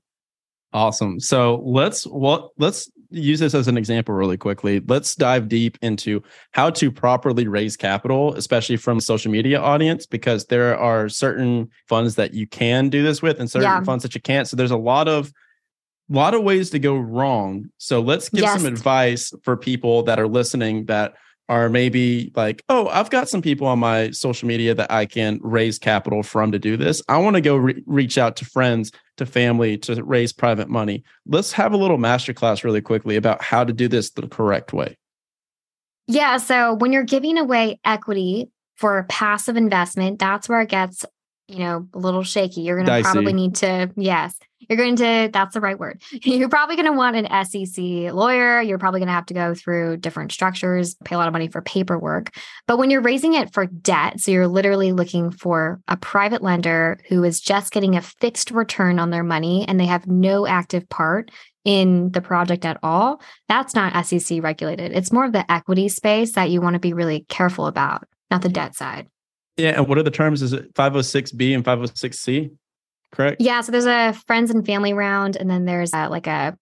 [0.74, 1.20] Awesome.
[1.20, 4.82] So let's what let's use this as an example really quickly.
[4.88, 10.46] Let's dive deep into how to properly raise capital, especially from social media audience, because
[10.46, 13.84] there are certain funds that you can do this with and certain Yeah.
[13.84, 14.48] funds that you can't.
[14.48, 15.32] So there's a lot of
[16.10, 17.70] lot of ways to go wrong.
[17.78, 21.16] So let's give some advice for people that are listening that
[21.50, 25.40] are maybe like, oh, I've got some people on my social media that I can
[25.42, 27.02] raise capital from to do this.
[27.08, 31.04] I want to go re- reach out to friends, to family to raise private money.
[31.26, 34.98] Let's have a little masterclass really quickly about how to do this the correct way.
[36.08, 36.38] Yeah.
[36.38, 41.06] So when you're giving away equity for passive investment, that's where it gets,
[41.48, 42.62] you know, a little shaky.
[42.62, 46.02] You're going to probably need to, yes, you're going to, that's the right word.
[46.12, 48.62] You're probably going to want an SEC lawyer.
[48.62, 51.48] You're probably going to have to go through different structures, pay a lot of money
[51.48, 52.36] for paperwork.
[52.66, 56.98] But when you're raising it for debt, so you're literally looking for a private lender
[57.08, 60.90] who is just getting a fixed return on their money and they have no active
[60.90, 61.32] part
[61.64, 64.94] in the project at all, that's not SEC regulated.
[64.94, 68.42] It's more of the equity space that you want to be really careful about, not
[68.42, 68.54] the mm-hmm.
[68.54, 69.08] debt side.
[69.58, 69.72] Yeah.
[69.76, 70.42] And what are the terms?
[70.42, 72.52] Is it 506B and 506C?
[73.18, 73.42] Correct?
[73.42, 73.62] Yeah.
[73.62, 76.56] So there's a friends and family round, and then there's uh like a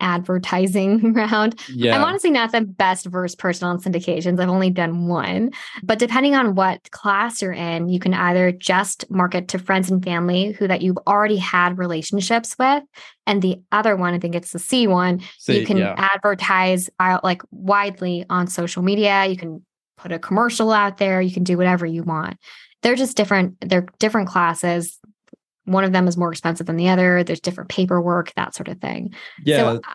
[0.00, 1.60] advertising round.
[1.68, 1.94] Yeah.
[1.94, 4.40] I'm honestly not the best versed person on syndications.
[4.40, 5.52] I've only done one.
[5.82, 10.02] But depending on what class you're in, you can either just market to friends and
[10.02, 12.82] family who that you've already had relationships with.
[13.26, 15.94] And the other one, I think it's the C one, See, you can yeah.
[15.96, 19.26] advertise out like widely on social media.
[19.26, 19.64] You can
[19.98, 21.20] put a commercial out there.
[21.20, 22.38] You can do whatever you want.
[22.82, 23.56] They're just different.
[23.60, 24.98] They're different classes.
[25.64, 27.22] One of them is more expensive than the other.
[27.24, 29.14] There's different paperwork, that sort of thing.
[29.44, 29.56] yeah.
[29.56, 29.94] So, uh,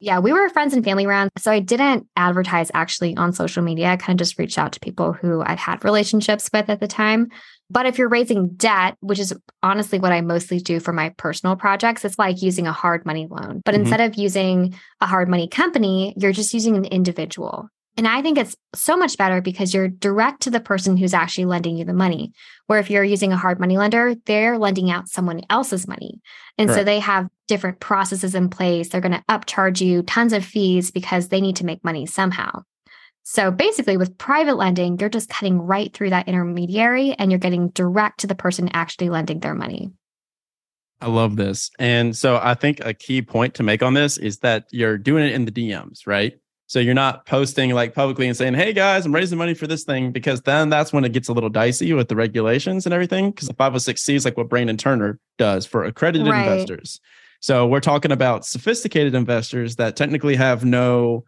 [0.00, 1.30] yeah, we were friends and family round.
[1.38, 3.88] So I didn't advertise actually on social media.
[3.88, 6.86] I kind of just reached out to people who I'd had relationships with at the
[6.86, 7.30] time.
[7.68, 11.56] But if you're raising debt, which is honestly what I mostly do for my personal
[11.56, 13.60] projects, it's like using a hard money loan.
[13.64, 13.80] But Mhm.
[13.80, 17.68] instead of using a hard money company, you're just using an individual.
[17.98, 21.46] And I think it's so much better because you're direct to the person who's actually
[21.46, 22.32] lending you the money.
[22.68, 26.20] Where if you're using a hard money lender, they're lending out someone else's money.
[26.56, 28.88] And so they have different processes in place.
[28.88, 32.62] They're going to upcharge you tons of fees because they need to make money somehow.
[33.24, 37.70] So basically, with private lending, you're just cutting right through that intermediary and you're getting
[37.70, 39.90] direct to the person actually lending their money.
[41.00, 41.70] I love this.
[41.80, 45.24] And so I think a key point to make on this is that you're doing
[45.24, 46.38] it in the DMs, right?
[46.68, 49.84] So you're not posting like publicly and saying, "Hey guys, I'm raising money for this
[49.84, 53.30] thing," because then that's when it gets a little dicey with the regulations and everything.
[53.30, 56.38] Because the 506c is like what Brandon Turner does for accredited Right.
[56.40, 57.00] investors.
[57.40, 61.24] So we're talking about sophisticated investors that technically have no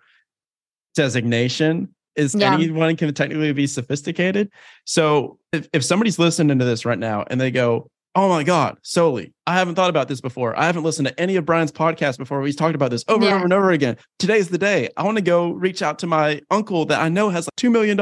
[0.95, 1.89] designation.
[2.17, 2.53] Is Yeah.
[2.53, 4.51] anyone can technically be sophisticated?
[4.85, 8.77] So if, if somebody's listening to this right now and they go, Oh my God,
[8.83, 10.59] Soli, I haven't thought about this before.
[10.59, 12.45] I haven't listened to any of Brian's podcasts before.
[12.45, 13.97] He's talked about this over and over and over again.
[14.19, 14.89] Today's the day.
[14.97, 17.71] I want to go reach out to my uncle that I know has like $2
[17.71, 17.97] million.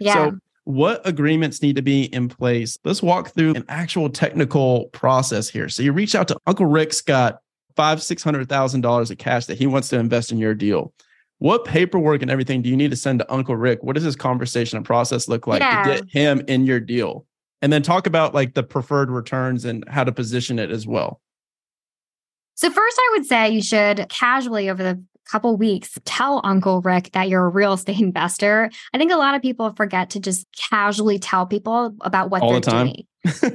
[0.00, 0.14] Yeah.
[0.14, 2.76] So, what agreements need to be in place?
[2.84, 5.68] Let's walk through an actual technical process here.
[5.68, 7.38] So, you reach out to Uncle Rick's got
[7.76, 10.92] five, six hundred thousand dollars of cash that he wants to invest in your deal.
[11.38, 13.82] What paperwork and everything do you need to send to Uncle Rick?
[13.82, 15.82] What does his conversation and process look like Yeah.
[15.84, 17.24] to get him in your deal?
[17.62, 21.20] And then talk about like the preferred returns and how to position it as well.
[22.54, 27.10] So first, I would say you should casually over the couple weeks tell Uncle Rick
[27.12, 28.70] that you're a real estate investor.
[28.92, 32.50] I think a lot of people forget to just casually tell people about what All
[32.52, 32.86] they're the time?
[32.86, 33.06] doing.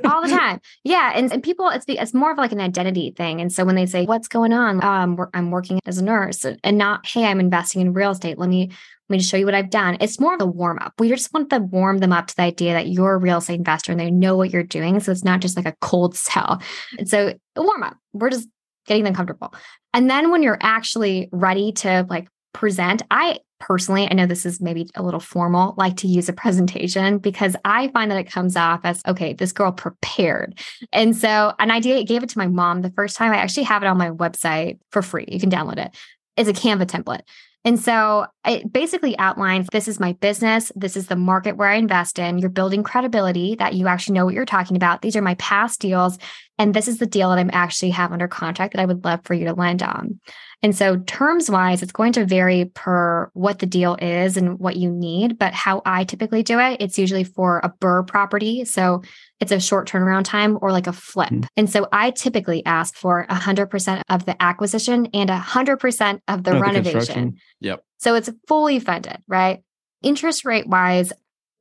[0.05, 0.59] all the time.
[0.83, 3.41] Yeah, and, and people, it's it's more of like an identity thing.
[3.41, 6.45] And so when they say, "What's going on?" Um, we're- I'm working as a nurse,
[6.45, 8.37] and not, "Hey, I'm investing in real estate.
[8.37, 8.69] Let me
[9.09, 10.93] me just show you what I've done." It's more of a warm up.
[10.99, 13.55] We just want to warm them up to the idea that you're a real estate
[13.55, 14.99] investor and they know what you're doing.
[14.99, 16.61] So it's not just like a cold sell.
[16.97, 17.97] And so a warm up.
[18.13, 18.47] We're just
[18.85, 19.53] getting them comfortable.
[19.93, 24.61] And then when you're actually ready to like present, I personally, I know this is
[24.61, 28.55] maybe a little formal, like to use a presentation because I find that it comes
[28.55, 30.59] off as okay, this girl prepared.
[30.91, 33.31] And so, and I gave it to my mom the first time.
[33.31, 35.25] I actually have it on my website for free.
[35.27, 35.95] You can download it.
[36.37, 37.21] It's a Canva template.
[37.65, 40.71] And so it basically outlines this is my business.
[40.75, 42.37] This is the market where I invest in.
[42.37, 45.01] You're building credibility that you actually know what you're talking about.
[45.01, 46.19] These are my past deals.
[46.57, 49.21] And this is the deal that I'm actually have under contract that I would love
[49.23, 50.19] for you to lend on.
[50.63, 54.77] And so, terms wise, it's going to vary per what the deal is and what
[54.77, 55.37] you need.
[55.37, 58.65] But how I typically do it, it's usually for a BRRRR property.
[58.65, 59.03] So,
[59.39, 61.29] it's a short turnaround time or like a flip.
[61.29, 61.45] Mhm.
[61.57, 66.59] And so, I typically ask for 100% of the acquisition and 100% of the Oh,
[66.59, 66.91] renovation.
[66.93, 67.35] construction.
[67.59, 67.83] Yep.
[67.97, 69.59] So it's fully funded, right?
[70.01, 71.11] Interest rate wise,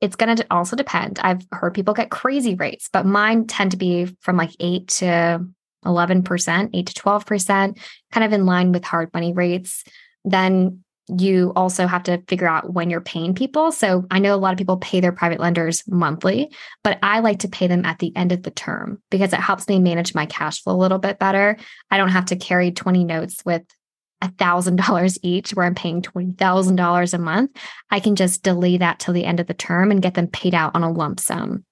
[0.05, 1.19] it's going to also depend.
[1.19, 5.43] I've heard people get crazy rates, but mine tend to be from like eight to
[5.83, 7.79] 11%, 8 to 12%,
[8.11, 9.83] kind of in line with hard money rates.
[10.23, 13.71] Then you also have to figure out when you're paying people.
[13.71, 16.51] So I know a lot of people pay their private lenders monthly,
[16.83, 19.67] but I like to pay them at the end of the term because it helps
[19.67, 21.57] me manage my cash flow a little bit better.
[21.91, 23.63] I don't have to carry 20 notes with
[24.23, 27.51] $1,000 each where I'm paying $20,000 a month.
[27.91, 30.55] I can just delay that till the end of the term and get them paid
[30.55, 31.65] out on a lump sum.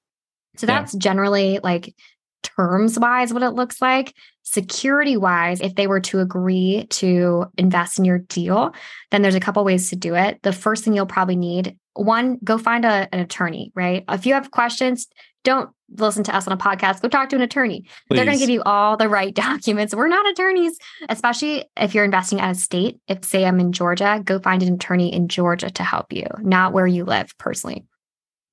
[0.58, 1.00] So that's yeah.
[1.00, 1.96] generally like
[2.44, 4.14] terms wise what it looks like.
[4.44, 8.74] Security wise, if they were to agree to invest in your deal,
[9.10, 10.40] then there's a couple ways to do it.
[10.44, 14.04] The first thing you'll probably need one, go find a, an attorney, right?
[14.10, 15.08] If you have questions,
[15.44, 17.02] don't listen to us on a podcast.
[17.02, 17.82] Go talk to an attorney.
[18.08, 18.18] Please.
[18.18, 19.94] They're going to give you all the right documents.
[19.94, 20.78] We're not attorneys,
[21.10, 23.00] especially if you're investing out of state.
[23.08, 26.74] If, say, I'm in Georgia, go find an attorney in Georgia to help you, not
[26.74, 27.86] where you live personally.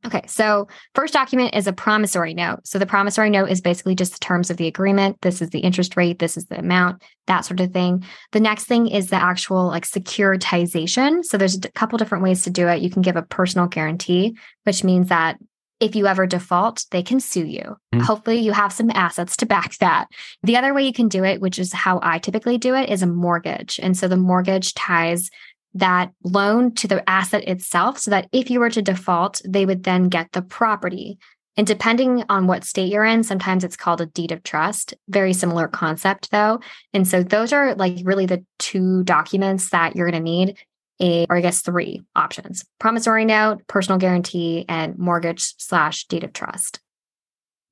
[0.06, 2.66] Okay, so first document is a promissory note.
[2.66, 5.20] So the promissory note is basically just the terms of the agreement.
[5.20, 8.04] This is the interest rate, this is the amount, that sort of thing.
[8.32, 11.22] The next thing is the actual like securitization.
[11.22, 12.80] So there's a couple different ways to do it.
[12.80, 15.36] You can give a personal guarantee, which means that
[15.80, 17.62] if you ever default, they can sue you.
[17.92, 18.00] Mm-hmm.
[18.00, 20.08] Hopefully, you have some assets to back that.
[20.42, 23.02] The other way you can do it, which is how I typically do it, is
[23.02, 23.80] a mortgage.
[23.82, 25.30] And so the mortgage ties
[25.74, 29.84] that loan to the asset itself so that if you were to default, they would
[29.84, 31.18] then get the property.
[31.56, 34.94] And depending on what state you're in, sometimes it's called a deed of trust.
[35.08, 36.60] Very similar concept, though.
[36.92, 40.58] And so those are like really the two documents that you're going to need.
[41.00, 46.32] A, or I guess three options promissory note, personal guarantee, and mortgage slash deed of
[46.32, 46.80] trust.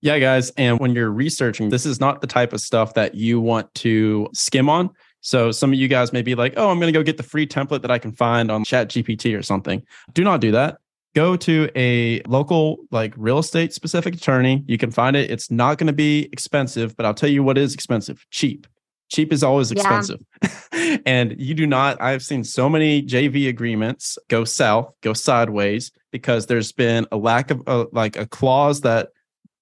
[0.00, 0.50] Yeah, guys.
[0.50, 4.28] And when you're researching, this is not the type of stuff that you want to
[4.32, 4.90] skim on.
[5.20, 7.24] So some of you guys may be like, oh, I'm going to go get the
[7.24, 9.82] free template that I can find on Chat GPT or something.
[10.12, 10.78] Do not do that.
[11.16, 14.62] Go to a local, like real estate specific attorney.
[14.68, 15.30] You can find it.
[15.30, 18.68] It's not going to be expensive, but I'll tell you what is expensive cheap.
[19.08, 20.20] Cheap is always expensive.
[20.42, 20.98] Yeah.
[21.06, 26.46] and you do not, I've seen so many JV agreements go south, go sideways because
[26.46, 29.08] there's been a lack of uh, like a clause that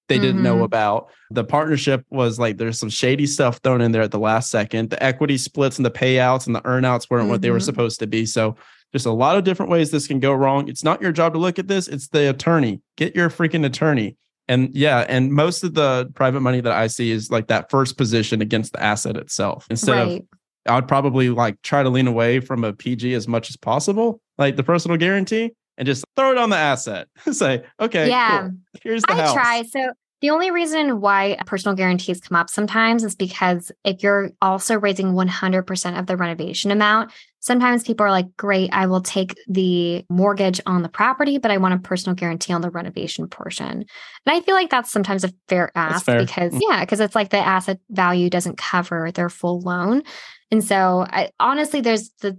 [0.09, 0.45] they didn't mm-hmm.
[0.45, 1.11] know about.
[1.31, 4.91] The partnership was like there's some shady stuff thrown in there at the last second.
[4.91, 7.31] The equity splits and the payouts and the earnouts weren't mm-hmm.
[7.31, 7.65] what they were mm-hmm.
[7.65, 8.27] supposed to be.
[8.27, 8.57] So
[8.93, 10.69] there's a lot of different ways this can go wrong.
[10.69, 12.81] It's not your job to look at this, it's the attorney.
[12.97, 14.17] Get your freaking attorney.
[14.49, 17.97] And yeah, and most of the private money that I see is like that first
[17.99, 19.67] position against the asset itself.
[19.71, 20.21] Instead right.
[20.21, 23.57] of I would probably like try to lean away from a PG as much as
[23.57, 27.09] possible, like the personal guarantee and just throw it on the asset.
[27.31, 28.53] Say, okay, yeah, cool.
[28.83, 29.35] here's the I house.
[29.35, 29.63] try.
[29.63, 34.79] So the only reason why personal guarantees come up sometimes is because if you're also
[34.79, 37.13] raising 100% of the renovation amount,
[37.47, 41.59] sometimes people are like, great, I will take the mortgage on the property, but I
[41.59, 43.69] want a personal guarantee on the renovation portion.
[43.69, 43.87] And
[44.27, 46.19] I feel like that's sometimes a fair ask fair.
[46.19, 46.61] because, mm.
[46.69, 50.03] yeah, because it's like the asset value doesn't cover their full loan.
[50.51, 52.37] And so, I, honestly, there's the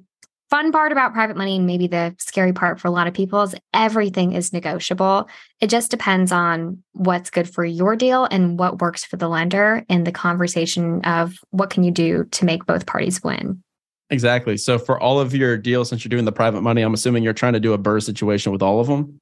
[0.50, 3.41] fun part about private money and maybe the scary part for a lot of people
[3.43, 5.30] is everything is negotiable.
[5.62, 9.86] It just depends on what's good for your deal and what works for the lender
[9.89, 13.63] and the conversation of what can you do to make both parties win.
[14.10, 14.58] Exactly.
[14.58, 17.34] So for all of your deals, since you're doing the private money, I'm assuming you're
[17.34, 19.20] trying to do a BRRRR situation with all of them.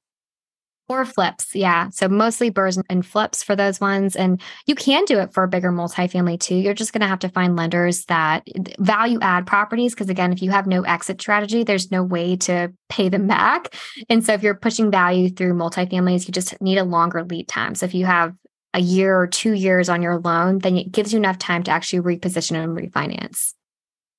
[0.88, 1.90] Or flips, yeah.
[1.90, 4.16] So mostly BRRRRs and flips for those ones.
[4.16, 6.54] And you can do it for a bigger multifamily too.
[6.54, 9.96] You're just going to have to find lenders that eh, value add properties.
[9.96, 13.74] Because again, if you have no exit strategy, there's no way to pay them back.
[14.10, 17.74] And so if you're pushing value through multifamilies, you just need a longer lead time.
[17.74, 18.36] So if you have
[18.76, 21.72] a year or two years on your loan, then it gives you enough time to
[21.72, 23.54] actually reposition and refinance.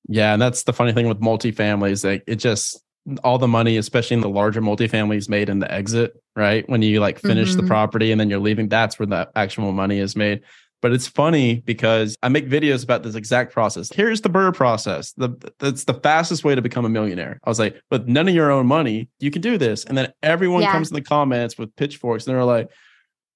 [0.07, 2.03] Yeah, and that's the funny thing with multifamilies.
[2.03, 2.81] Like it just
[3.23, 6.67] all the money, especially in the larger multifamilies, made in the exit, right?
[6.69, 7.61] When you like finish mm-hmm.
[7.61, 10.41] the property and then you're leaving, that's where the actual money is made.
[10.81, 13.91] But it's funny because I make videos about this exact process.
[13.91, 15.11] Here's the BRRRR process.
[15.13, 17.39] The that's the fastest way to become a millionaire.
[17.43, 19.85] I was like, with none of your own money, you can do this.
[19.85, 20.71] And then everyone yeah.
[20.71, 22.69] comes in the comments with pitchforks and they're like,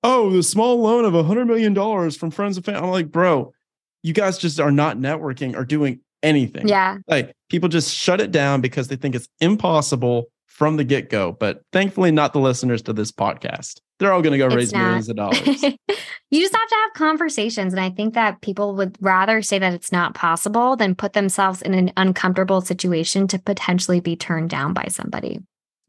[0.04, 2.82] oh, the small loan of a hundred million dollars from friends and family.
[2.82, 3.54] I'm like, bro,
[4.04, 6.68] you guys just are not networking or doing anything.
[6.68, 6.98] Yeah.
[7.08, 11.32] Like people just shut it down because they think it's impossible from the get go.
[11.32, 13.80] But thankfully, not the listeners to this podcast.
[14.00, 14.84] They're all going to go it's raise not.
[14.84, 15.64] millions of dollars.
[16.32, 17.74] you just have to have conversations.
[17.74, 21.62] And I think that people would rather say that it's not possible than put themselves
[21.62, 25.40] in an uncomfortable situation to potentially be turned down by somebody.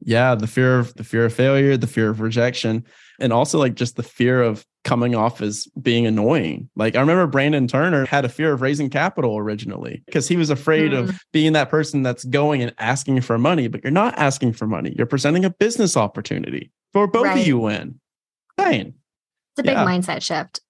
[0.04, 2.84] Yeah, the fear of the fear of failure, the fear of rejection,
[3.20, 6.68] and also like just the fear of coming off as being annoying.
[6.74, 10.50] Like I remember Brandon Turner had a fear of raising capital originally because he was
[10.50, 10.98] afraid mm.
[10.98, 14.66] of being that person that's going and asking for money, but you're not asking for
[14.66, 14.94] money.
[14.96, 17.40] You're presenting a business opportunity for both right.
[17.40, 18.00] of you win.
[18.56, 18.94] Fine.
[19.52, 19.84] It's a big yeah.
[19.84, 20.60] mindset shift.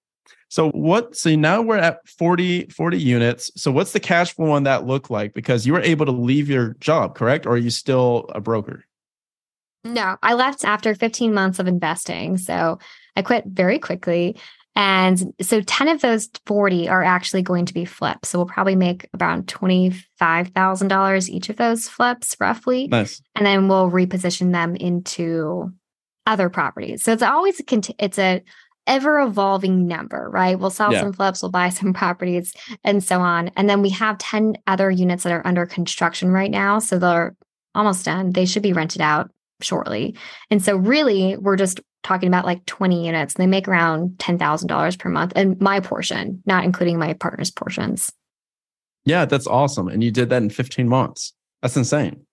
[0.48, 3.50] So what so now we're at 40 40 units.
[3.56, 6.50] So what's the cash flow on that look like because you were able to leave
[6.50, 7.46] your job, correct?
[7.46, 8.84] Or are you still a broker?
[9.84, 12.36] No, I left after 15 months of investing.
[12.36, 12.78] So
[13.16, 14.36] I quit very quickly.
[14.74, 18.30] And so 10 of those 40 are actually going to be flips.
[18.30, 22.88] So we'll probably make around $25,000 each of those flips roughly.
[22.88, 23.20] Nice.
[23.34, 25.72] And then we'll reposition them into
[26.26, 27.02] other properties.
[27.02, 28.42] So it's always a cont- it's a
[28.86, 30.58] ever evolving number, right?
[30.58, 31.00] We'll sell Yeah.
[31.02, 32.52] some flips, we'll buy some properties
[32.82, 33.48] and so on.
[33.56, 36.78] And then we have 10 other units that are under construction right now.
[36.78, 37.36] So they're
[37.74, 38.30] almost done.
[38.32, 40.16] They should be rented out shortly.
[40.50, 43.34] And so really we're just talking about like 20 units.
[43.34, 48.12] They make around $10,000 per month and my portion, not including my partner's portions.
[49.04, 49.88] Yeah, that's awesome.
[49.88, 51.32] And you did that in 15 months.
[51.60, 52.24] That's insane.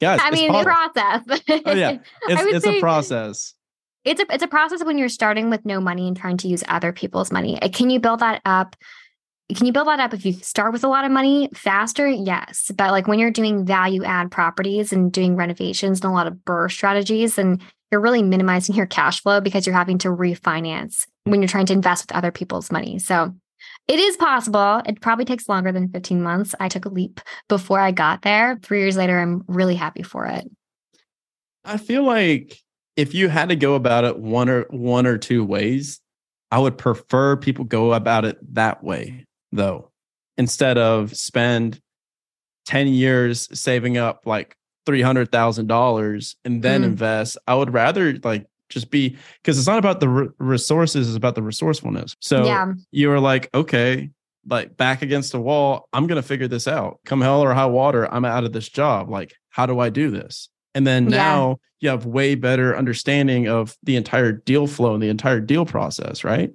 [0.00, 1.22] Guys, I mean, the process.
[1.66, 1.98] Oh, yeah.
[2.28, 3.54] it's, it's a process.
[4.04, 6.62] it's a it's a process when you're starting with no money and trying to use
[6.68, 7.60] other people's money.
[7.60, 8.76] Uh, Can you build that up?
[9.52, 12.06] Can you build that up if you start with a lot of money faster?
[12.06, 12.70] Yes.
[12.76, 16.34] But like when you're doing value add properties and doing renovations and a lot of
[16.34, 17.60] BRRRR strategies, and
[17.90, 21.30] you're really minimizing your cash flow because you're having to refinance mm.
[21.30, 22.98] when you're trying to invest with other people's money.
[22.98, 23.34] So
[23.86, 24.82] it is possible.
[24.86, 26.54] It probably takes longer than 15 months.
[26.60, 28.58] I took a leap before I got there.
[28.62, 30.48] Three years later, I'm really happy for it.
[31.64, 32.58] I feel like
[32.96, 36.00] if you had to go about it one or one or two ways,
[36.50, 39.90] I would prefer people go about it that way though,
[40.36, 41.80] instead of spend
[42.66, 44.54] 10 years saving up like
[44.88, 46.86] $300,000 and then Mm.
[46.86, 47.38] invest.
[47.46, 51.34] I would rather like just be because it's not about the re- resources, it's about
[51.34, 52.16] the resourcefulness.
[52.20, 52.72] So yeah.
[52.90, 54.10] you are like, okay,
[54.46, 57.00] like back against the wall, I'm going to figure this out.
[57.04, 59.08] Come hell or high water, I'm out of this job.
[59.10, 60.48] Like, how do I do this?
[60.74, 61.16] And then Yeah.
[61.16, 65.64] now you have way better understanding of the entire deal flow and the entire deal
[65.64, 66.50] process, right?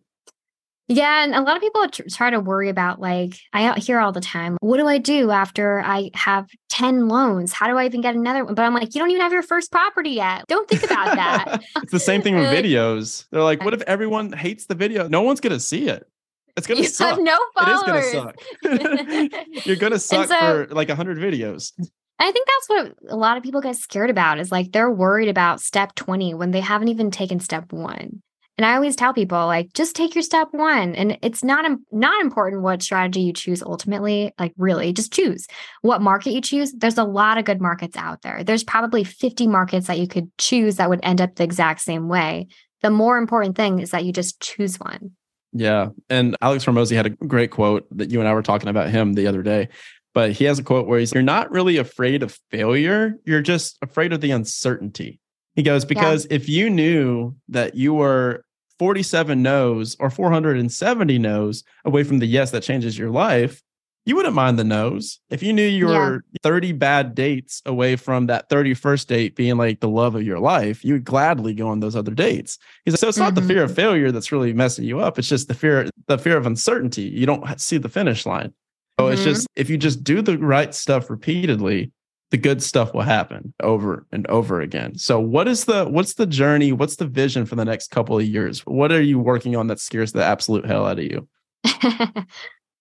[0.96, 4.22] Yeah, and a lot of people try to worry about like I hear all the
[4.22, 7.52] time, what do I do after I have 10 loans?
[7.52, 8.54] How do I even get another one?
[8.54, 10.46] But I'm like, you don't even have your first property yet.
[10.48, 11.64] Don't think about that.
[11.78, 13.26] it's the same thing with Like- videos.
[13.32, 15.08] They're like, what if everyone hates the video?
[15.08, 16.08] No one's going to see it.
[16.56, 17.16] It's you to suck.
[17.16, 19.66] have no It is going to suck.
[19.66, 21.72] You're going to suck so- for like 100 videos.
[22.20, 25.30] I think that's what a lot of people get scared about is like they're worried
[25.30, 28.22] about step 20 when they haven't even taken step 1.
[28.58, 32.22] And I always tell people like just take your step 1 and it's not not
[32.22, 35.48] important what strategy you choose ultimately, like really just choose
[35.82, 36.72] what market you choose.
[36.72, 38.44] There's a lot of good markets out there.
[38.44, 42.08] There's probably 50 markets that you could choose that would end up the exact same
[42.08, 42.48] way.
[42.84, 45.12] The more important thing is that you just choose one.
[45.54, 45.90] Yeah.
[46.10, 49.14] And Alex Hormozi had a great quote that you and I were talking about him
[49.14, 49.70] the other day.
[50.14, 53.18] But he has a quote where he's, You're not really afraid of failure.
[53.26, 55.20] You're just afraid of the uncertainty.
[55.56, 58.44] He goes, Because if you knew that you were
[58.80, 63.62] 47 no's or 470 no's away from the yes that changes your life,
[64.06, 65.20] you wouldn't mind the no's.
[65.30, 65.98] If you knew you Yeah.
[65.98, 70.40] were 30 bad dates away from that 31st date being like the love of your
[70.40, 72.58] life, you would gladly go on those other dates.
[72.84, 73.48] He's like, so it's not the Mhm.
[73.48, 75.18] fear of failure that's really messing you up.
[75.18, 77.04] It's just the fear, the fear of uncertainty.
[77.04, 78.52] You don't see the finish line.
[79.00, 79.26] So it's Mhm.
[79.26, 81.92] just if you just do the right stuff repeatedly,
[82.34, 84.98] the good stuff will happen over and over again.
[84.98, 86.72] So what is the what's the journey?
[86.72, 88.62] What's the vision for the next couple of years?
[88.62, 91.28] What are you working on that scares the absolute hell out of you?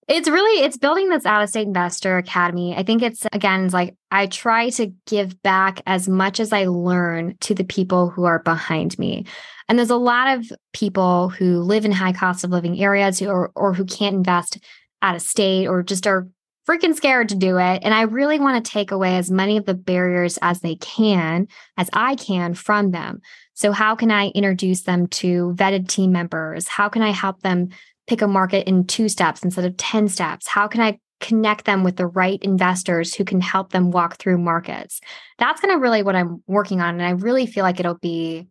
[0.09, 3.72] it's really it's building this out of state investor academy i think it's again it's
[3.72, 8.24] like i try to give back as much as i learn to the people who
[8.24, 9.24] are behind me
[9.68, 13.28] and there's a lot of people who live in high cost of living areas who
[13.28, 14.59] or, or who can't invest
[15.03, 16.26] out of state or just are
[16.69, 19.67] freaking scared to do it and i really want to take away as many of
[19.67, 21.47] the barriers as they can
[21.77, 23.21] as i can from them
[23.55, 27.69] so how can i introduce them to vetted team members how can i help them
[28.07, 30.49] pick a market in two steps instead of 10 steps?
[30.49, 34.39] How can I connect them with the right investors who can help them walk through
[34.39, 35.01] markets?
[35.39, 36.95] That's kind of really what I'm working on.
[36.95, 38.49] And I really feel like it'll be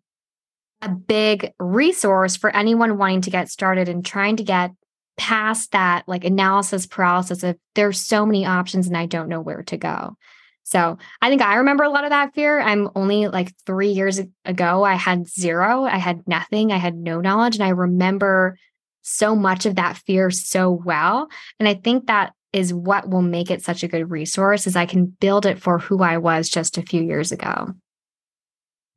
[0.82, 4.72] a big resource for anyone wanting to get started and trying to get
[5.18, 9.64] past that like analysis paralysis of there's so many options and I don't know where
[9.64, 10.16] to go.
[10.64, 12.60] So I think I remember a lot of that fear.
[12.60, 17.20] I'm only like three years ago, I had zero, I had nothing, I had no
[17.20, 17.56] knowledge.
[17.56, 18.58] And I remember
[19.02, 21.28] so much of that fear so well.
[21.60, 24.86] And I think that is what will make it such a good resource is I
[24.86, 27.74] can build it for who I was just a few years ago.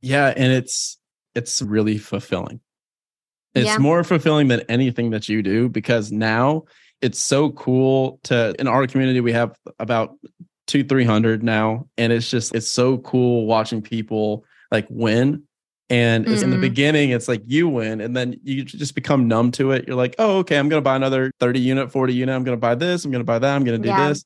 [0.01, 0.99] Yeah, and it's
[1.35, 2.61] it's really fulfilling.
[3.55, 3.78] It's Yeah.
[3.78, 6.64] more fulfilling than anything that you do because now
[7.00, 10.16] it's so cool to in our community we have about
[10.66, 11.86] two, three hundred now.
[11.98, 15.42] And it's just it's so cool watching people like win
[15.90, 16.62] And it's in the Mhm.
[16.62, 19.84] beginning, it's like you win, and then you just become numb to it.
[19.86, 22.34] You're like, oh, okay, I'm going to buy another 30 unit, 40 unit.
[22.34, 23.05] I'm going to buy this.
[23.05, 23.55] I'm going to buy that.
[23.55, 24.09] I'm going to do Yeah.
[24.09, 24.24] this.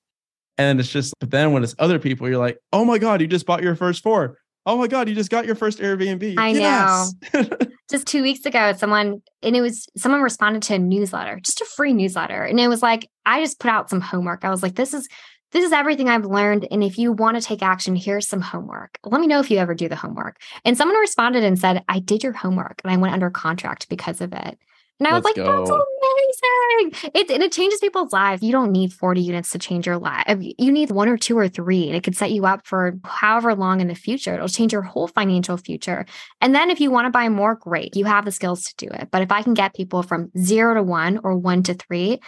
[0.57, 3.27] And it's just, but then when it's other people, you're like, oh my God, you
[3.27, 4.39] just bought your first four.
[4.69, 6.35] Oh my God, you just got your first Airbnb.
[6.37, 7.15] I Yes.
[7.91, 11.65] just two weeks ago, someone and it was someone responded to a newsletter, just a
[11.65, 12.45] free newsletter.
[12.45, 14.45] And it was like, I just put out some homework.
[14.45, 15.09] I was like, this is
[15.53, 16.69] this is everything I've learned.
[16.71, 18.99] And if you want to take action, here's some homework.
[19.05, 20.37] Let me know if you ever do the homework.
[20.67, 24.21] And someone responded and said, I did your homework and I went under contract because
[24.21, 24.59] of it.
[25.01, 25.85] And I was Let's like, that's go.
[26.19, 27.11] Amazing.
[27.15, 28.43] It, and it changes people's lives.
[28.43, 30.25] You don't need 40 units to change your life.
[30.59, 33.55] You need one or two or three, and it could set you up for however
[33.55, 34.35] long in the future.
[34.35, 36.07] It'll change your whole financial future.
[36.41, 37.97] And then if you want to buy more, great.
[37.97, 39.09] You have the skills to do it.
[39.11, 42.21] But if I can get people from zero to one or one to three,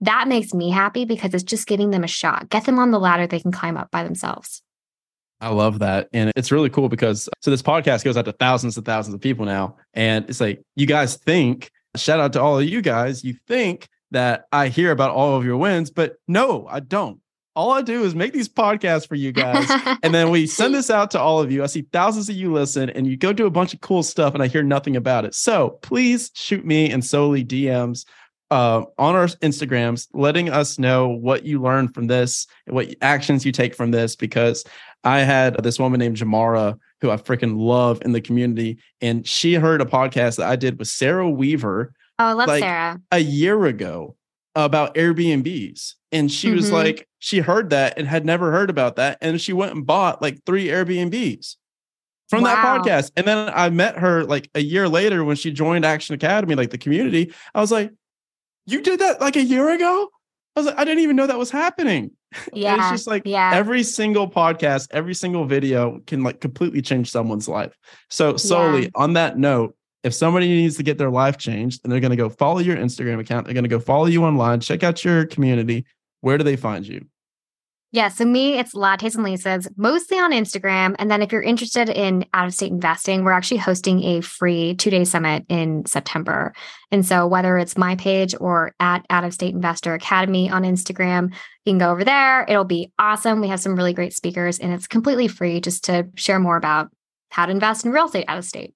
[0.00, 2.50] that makes me happy because it's just giving them a shot.
[2.50, 4.62] Get them on the ladder they can climb up by themselves.
[5.40, 6.08] I love that.
[6.12, 9.20] And it's really cool because so this podcast goes out to thousands and thousands of
[9.20, 9.76] people now.
[9.92, 13.88] And it's like, you guys think, shout out to all of you guys, you think
[14.10, 17.20] that I hear about all of your wins, but no, I don't.
[17.54, 19.70] All I do is make these podcasts for you guys.
[20.02, 21.62] and then we send this out to all of you.
[21.62, 24.34] I see thousands of you listen and you go do a bunch of cool stuff
[24.34, 25.34] and I hear nothing about it.
[25.34, 28.04] So please shoot me and Soli DMs
[28.50, 33.52] uh, on our Instagrams, letting us know what you learned from this, what actions you
[33.52, 34.64] take from this, because
[35.02, 38.78] I had this woman named Jamara who I freaking love in the community.
[39.00, 42.62] And she heard a podcast that I did with Sarah Weaver Oh, I love Like,
[42.62, 43.00] Sarah.
[43.12, 44.16] a year ago
[44.54, 45.94] about Airbnbs.
[46.12, 46.72] And she was Mhm.
[46.72, 49.18] like, she heard that and had never heard about that.
[49.20, 51.56] And she went and bought like three Airbnbs
[52.30, 53.10] from that podcast.
[53.16, 56.70] And then I met her like a year later when she joined Action Academy, like
[56.70, 57.34] the community.
[57.54, 57.90] I was like,
[58.64, 60.08] you did that like a year ago?
[60.56, 62.12] I was like, I didn't even know that was happening.
[62.52, 62.76] And Yeah.
[62.78, 63.50] it's just like yeah.
[63.54, 67.76] every single podcast, every single video can like completely change someone's life.
[68.10, 68.88] So Soli Yeah.
[68.94, 72.16] on that note, if somebody needs to get their life changed, then they're going to
[72.16, 73.44] go follow your Instagram account.
[73.46, 75.84] They're going to go follow you online, check out your community.
[76.20, 77.04] Where do they find you?
[77.92, 80.96] Yeah, so me, it's Lattes and Leases, mostly on Instagram.
[80.98, 84.74] And then if you're interested in out of state investing, we're actually hosting a free
[84.74, 86.52] two day summit in September.
[86.90, 91.32] And so whether it's my page or at Out of State Investor Academy on Instagram,
[91.64, 92.44] you can go over there.
[92.48, 93.40] It'll be awesome.
[93.40, 96.90] We have some really great speakers, and it's completely free just to share more about
[97.30, 98.74] how to invest in real estate out of state.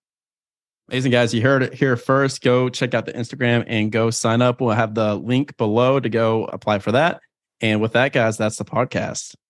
[0.88, 1.34] Amazing guys.
[1.34, 2.42] You heard it here first.
[2.42, 4.60] Go check out the Instagram and go sign up.
[4.60, 7.20] We'll have the link below to go apply for that.
[7.60, 9.36] And with that, guys, that's the podcast.